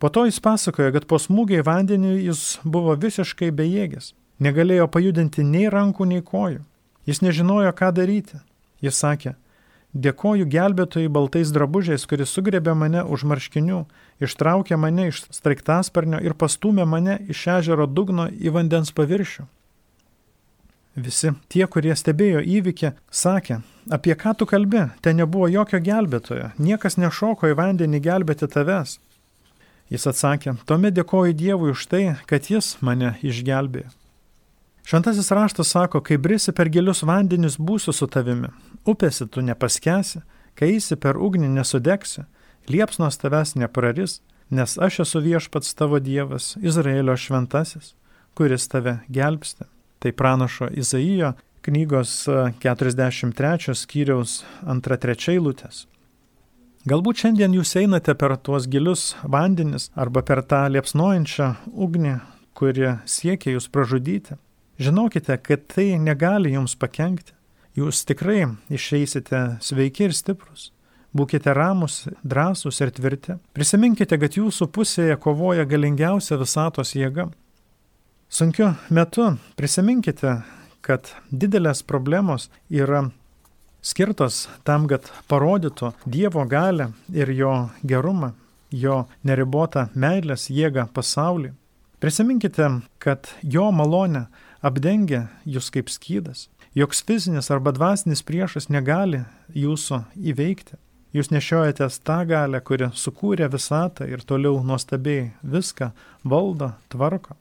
Po 0.00 0.08
to 0.08 0.24
jis 0.28 0.40
pasakojo, 0.40 0.92
kad 0.94 1.06
po 1.08 1.18
smūgio 1.20 1.60
į 1.60 1.66
vandenį 1.66 2.14
jis 2.28 2.60
buvo 2.64 2.94
visiškai 2.96 3.50
bejėgis. 3.52 4.14
Negalėjo 4.40 4.86
pajudinti 4.88 5.44
nei 5.44 5.68
rankų, 5.72 6.06
nei 6.08 6.22
kojų. 6.24 6.62
Jis 7.08 7.20
nežinojo, 7.24 7.72
ką 7.76 7.90
daryti. 7.96 8.40
Jis 8.80 8.96
sakė, 8.96 9.34
Dėkoju 9.90 10.46
gelbėtojai 10.46 11.10
baltais 11.10 11.50
drabužiais, 11.50 12.04
kuris 12.06 12.30
sugrebė 12.30 12.76
mane 12.78 13.02
už 13.02 13.24
marškinių, 13.26 13.80
ištraukė 14.22 14.78
mane 14.78 15.08
iš 15.10 15.24
straiktasparnio 15.34 16.20
ir 16.22 16.36
pastumė 16.38 16.86
mane 16.86 17.18
iš 17.26 17.42
ežero 17.58 17.88
dugno 17.90 18.28
į 18.30 18.54
vandens 18.54 18.94
paviršių. 18.94 19.48
Visi 20.94 21.32
tie, 21.50 21.66
kurie 21.66 21.94
stebėjo 21.96 22.42
įvykį, 22.42 22.92
sakė, 23.10 23.60
apie 23.90 24.14
ką 24.14 24.34
tu 24.38 24.46
kalbi, 24.46 24.86
ten 25.02 25.18
nebuvo 25.18 25.50
jokio 25.50 25.82
gelbėtojo, 25.82 26.50
niekas 26.58 26.98
nešoko 26.98 27.50
į 27.50 27.58
vandenį 27.58 28.02
gelbėti 28.06 28.46
tavęs. 28.50 28.98
Jis 29.90 30.06
atsakė, 30.06 30.54
tuomet 30.70 30.94
dėkoju 30.94 31.34
Dievui 31.34 31.72
už 31.74 31.86
tai, 31.90 32.04
kad 32.30 32.46
jis 32.46 32.76
mane 32.80 33.16
išgelbėjo. 33.26 33.90
Šventasis 34.84 35.30
raštas 35.30 35.70
sako, 35.70 36.00
kai 36.00 36.18
brisi 36.18 36.52
per 36.52 36.68
gilius 36.72 37.02
vandenis 37.02 37.58
būsiu 37.58 37.92
su 37.92 38.06
tavimi, 38.06 38.48
upėsi 38.88 39.28
tu 39.28 39.42
nepaskesi, 39.44 40.22
kai 40.54 40.74
eisi 40.74 40.96
per 40.96 41.20
ugnį 41.20 41.50
nesudegsi, 41.54 42.24
liepsnos 42.68 43.20
tavęs 43.20 43.54
nepraris, 43.60 44.20
nes 44.50 44.78
aš 44.78 45.02
esu 45.04 45.22
viešpats 45.24 45.74
tavo 45.78 46.00
Dievas, 46.00 46.56
Izraelio 46.62 47.16
šventasis, 47.16 47.94
kuris 48.34 48.66
tave 48.68 48.98
gelbsti. 49.08 49.68
Tai 50.00 50.12
pranašo 50.16 50.70
Izaijo 50.72 51.34
knygos 51.62 52.24
43 52.64 53.74
skyriaus 53.76 54.42
2-3 54.64 55.34
eilutės. 55.34 55.84
Galbūt 56.88 57.20
šiandien 57.20 57.52
jūs 57.52 57.74
einate 57.76 58.14
per 58.16 58.32
tuos 58.40 58.64
gilius 58.72 59.10
vandenis 59.22 59.90
arba 59.92 60.22
per 60.24 60.40
tą 60.48 60.62
liepsnojančią 60.72 61.50
ugnį, 61.76 62.14
kuri 62.56 62.94
siekia 63.04 63.52
jūs 63.52 63.68
pražudyti. 63.68 64.38
Žinokite, 64.80 65.36
kad 65.44 65.66
tai 65.68 65.98
negali 66.00 66.54
jums 66.54 66.74
pakengti 66.80 67.34
jūs 67.76 68.04
tikrai 68.08 68.44
išeisite 68.72 69.40
sveiki 69.62 70.08
ir 70.08 70.16
stiprus. 70.16 70.70
Būkite 71.16 71.50
ramus, 71.56 72.04
drąsūs 72.22 72.78
ir 72.84 72.92
tvirti. 72.94 73.36
Prisiminkite, 73.56 74.18
kad 74.18 74.36
jūsų 74.38 74.68
pusėje 74.70 75.16
kovoja 75.18 75.66
galingiausia 75.66 76.38
visatos 76.38 76.94
jėga. 76.94 77.26
Sunkiu 78.30 78.76
metu 78.94 79.32
prisiminkite, 79.58 80.36
kad 80.86 81.10
didelės 81.34 81.82
problemos 81.82 82.46
yra 82.70 83.08
skirtos 83.82 84.44
tam, 84.62 84.86
kad 84.86 85.10
parodytų 85.26 85.90
Dievo 86.06 86.44
galę 86.46 86.92
ir 87.10 87.32
jo 87.34 87.54
gerumą, 87.82 88.36
jo 88.70 89.02
neribotą 89.26 89.88
meilės 89.98 90.46
jėgą 90.46 90.86
pasaulį. 90.94 91.56
Prisiminkite, 92.00 92.68
kad 93.02 93.34
jo 93.42 93.66
malonė 93.74 94.28
apdengia 94.62 95.28
jūs 95.44 95.70
kaip 95.74 95.92
skydas 95.92 96.48
joks 96.74 97.02
fizinis 97.02 97.50
arba 97.50 97.72
dvasinis 97.72 98.22
priešas 98.22 98.68
negali 98.70 99.24
jūsų 99.56 100.04
įveikti. 100.32 100.78
Jūs 101.10 101.32
nešiojatės 101.34 101.98
tą 102.06 102.20
galę, 102.30 102.60
kuri 102.62 102.86
sukūrė 102.94 103.48
visatą 103.50 104.06
ir 104.06 104.22
toliau 104.22 104.60
nuostabiai 104.62 105.32
viską 105.42 105.90
valdo, 106.22 106.70
tvarko. 106.88 107.34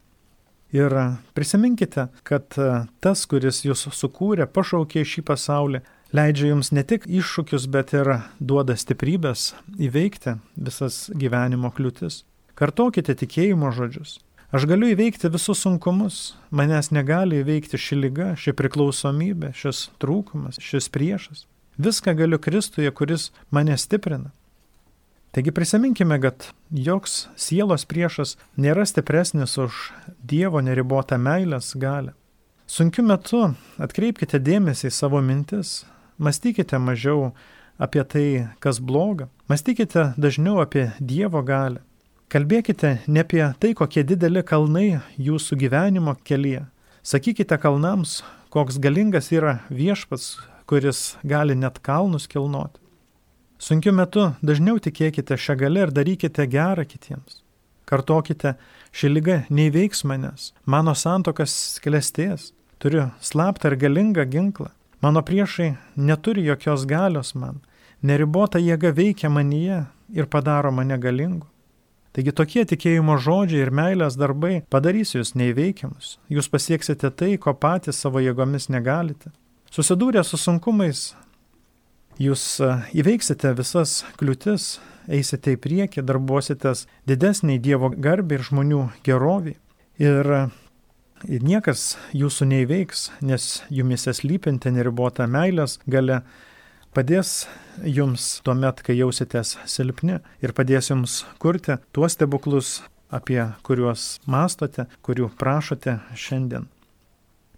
Ir 0.74 0.94
prisiminkite, 1.38 2.08
kad 2.26 2.58
tas, 3.02 3.26
kuris 3.30 3.62
jūs 3.66 3.86
sukūrė, 3.94 4.48
pašaukė 4.50 5.06
šį 5.06 5.22
pasaulį, 5.26 5.84
leidžia 6.14 6.50
jums 6.50 6.72
ne 6.74 6.82
tik 6.82 7.06
iššūkius, 7.06 7.70
bet 7.70 7.94
ir 7.94 8.10
duoda 8.42 8.74
stiprybės 8.78 9.52
įveikti 9.78 10.40
visas 10.58 11.06
gyvenimo 11.14 11.70
kliūtis. 11.70 12.24
Kartokite 12.58 13.14
tikėjimo 13.22 13.70
žodžius. 13.74 14.18
Aš 14.50 14.66
galiu 14.66 14.88
įveikti 14.90 15.30
visus 15.30 15.60
sunkumus, 15.62 16.16
manęs 16.50 16.88
negali 16.90 17.44
įveikti 17.44 17.78
ši 17.78 18.00
lyga, 18.00 18.32
ši 18.34 18.56
priklausomybė, 18.58 19.52
šis 19.54 19.92
trūkumas, 20.02 20.58
šis 20.58 20.88
priešas. 20.90 21.44
Viską 21.78 22.16
galiu 22.18 22.40
Kristuje, 22.42 22.90
kuris 22.90 23.30
mane 23.54 23.78
stiprina. 23.78 24.32
Taigi 25.38 25.54
prisiminkime, 25.54 26.18
kad 26.24 26.48
joks 26.74 27.28
sielos 27.38 27.86
priešas 27.86 28.40
nėra 28.58 28.88
stipresnis 28.90 29.54
už 29.62 29.92
Dievo 30.26 30.64
neribotą 30.66 31.20
meilės 31.22 31.76
galę. 31.78 32.16
Sunkiu 32.66 33.06
metu 33.06 33.44
atkreipkite 33.78 34.42
dėmesį 34.42 34.90
į 34.90 34.96
savo 34.98 35.22
mintis, 35.22 35.84
mąstykite 36.18 36.82
mažiau 36.82 37.36
apie 37.78 38.02
tai, 38.02 38.26
kas 38.58 38.82
bloga, 38.82 39.30
mąstykite 39.46 40.16
dažniau 40.18 40.58
apie 40.66 40.90
Dievo 40.98 41.46
galę. 41.46 41.86
Kalbėkite 42.30 43.00
ne 43.10 43.24
apie 43.26 43.42
tai, 43.58 43.72
kokie 43.74 44.04
dideli 44.06 44.44
kalnai 44.46 45.00
jūsų 45.18 45.56
gyvenimo 45.64 46.14
kelyje. 46.22 46.68
Sakykite 47.02 47.58
kalnams, 47.58 48.20
koks 48.54 48.78
galingas 48.78 49.32
yra 49.34 49.56
viešpats, 49.74 50.36
kuris 50.70 51.18
gali 51.26 51.58
net 51.58 51.82
kalnus 51.82 52.30
kilnoti. 52.30 52.78
Sunkiu 53.58 53.96
metu 53.98 54.28
dažniau 54.46 54.78
tikėkite 54.78 55.40
šią 55.42 55.58
galę 55.64 55.88
ir 55.88 55.96
darykite 55.98 56.46
gerą 56.46 56.86
kitiems. 56.86 57.42
Kartokite, 57.90 58.60
ši 58.94 59.10
lyga 59.10 59.42
neįveiks 59.50 60.06
manęs, 60.06 60.52
mano 60.70 60.94
santokas 60.94 61.80
klestės, 61.82 62.52
turiu 62.78 63.10
slaptą 63.26 63.74
ir 63.74 63.82
galingą 63.82 64.30
ginklą, 64.30 64.70
mano 65.02 65.26
priešai 65.26 65.74
neturi 65.98 66.46
jokios 66.46 66.86
galios 66.86 67.34
man, 67.34 67.64
neribota 68.06 68.62
jėga 68.62 68.94
veikia 68.94 69.34
manyje 69.34 69.88
ir 70.14 70.30
padaro 70.30 70.70
mane 70.70 71.02
galingu. 71.02 71.50
Taigi 72.16 72.34
tokie 72.34 72.66
tikėjimo 72.66 73.20
žodžiai 73.22 73.64
ir 73.66 73.72
meilės 73.76 74.18
darbai 74.18 74.64
padarys 74.74 75.14
jūs 75.14 75.36
neįveikiamus. 75.38 76.18
Jūs 76.34 76.50
pasieksite 76.50 77.12
tai, 77.14 77.36
ko 77.38 77.54
patys 77.54 78.02
savo 78.02 78.22
jėgomis 78.24 78.70
negalite. 78.74 79.30
Susidūrę 79.70 80.24
su 80.26 80.40
sunkumais, 80.42 81.12
jūs 82.18 82.46
e, 82.66 82.72
įveiksite 82.98 83.54
visas 83.60 84.00
kliūtis, 84.18 84.80
eisite 85.06 85.54
į 85.54 85.62
priekį, 85.62 86.06
darbuositės 86.10 86.88
didesniai 87.10 87.62
Dievo 87.62 87.92
garbė 87.94 88.40
ir 88.40 88.48
žmonių 88.50 88.82
geroviai. 89.06 89.60
Ir 90.02 90.50
Ir 91.28 91.44
niekas 91.44 91.98
jūsų 92.16 92.46
neįveiks, 92.48 93.10
nes 93.28 93.64
jumise 93.68 94.14
slypinti 94.16 94.72
neribota 94.72 95.26
meilės 95.28 95.76
gale 95.84 96.22
padės 97.00 97.48
jums 97.88 98.40
tuo 98.44 98.56
met, 98.60 98.82
kai 98.84 98.98
jausitės 98.98 99.56
silpni 99.70 100.20
ir 100.44 100.52
padės 100.56 100.92
jums 100.92 101.22
kurti 101.40 101.78
tuos 101.96 102.18
stebuklus, 102.18 102.82
apie 103.10 103.40
kuriuos 103.64 104.18
mastote, 104.28 104.86
kurių 105.06 105.32
prašote 105.40 106.00
šiandien. 106.20 106.68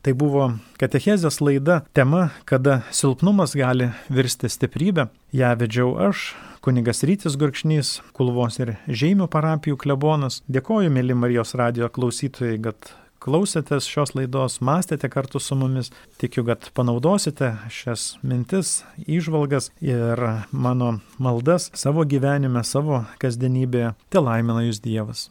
Tai 0.02 0.14
buvo 0.18 0.48
katechezės 0.82 1.38
laida 1.44 1.82
tema, 1.94 2.32
kada 2.50 2.80
silpnumas 2.90 3.54
gali 3.58 3.92
virsti 4.10 4.50
stiprybę. 4.50 5.10
Ja 5.34 5.52
vedžiau 5.54 5.94
aš, 6.10 6.32
kunigas 6.66 7.04
Rytis 7.06 7.38
Gurkšnys, 7.38 8.00
Kulvos 8.18 8.58
ir 8.62 8.76
Žeimių 8.90 9.30
parapijų 9.30 9.78
klebonas. 9.82 10.42
Dėkoju, 10.50 10.90
mėly 10.94 11.18
Marijos 11.18 11.54
radio 11.58 11.90
klausytojai, 11.94 12.58
kad 12.66 12.94
klausėtės 13.22 13.90
šios 13.90 14.16
laidos, 14.18 14.60
mąstėte 14.66 15.10
kartu 15.14 15.42
su 15.42 15.58
mumis. 15.58 15.92
Tikiu, 16.22 16.46
kad 16.48 16.72
panaudosite 16.78 17.54
šias 17.74 18.16
mintis, 18.26 18.82
įžvalgas 19.06 19.72
ir 19.84 20.22
mano 20.52 20.98
maldas 21.22 21.70
savo 21.78 22.06
gyvenime, 22.06 22.66
savo 22.66 23.06
kasdienybėje. 23.22 23.94
Te 24.10 24.24
laimina 24.24 24.66
jūs 24.68 24.82
Dievas. 24.82 25.30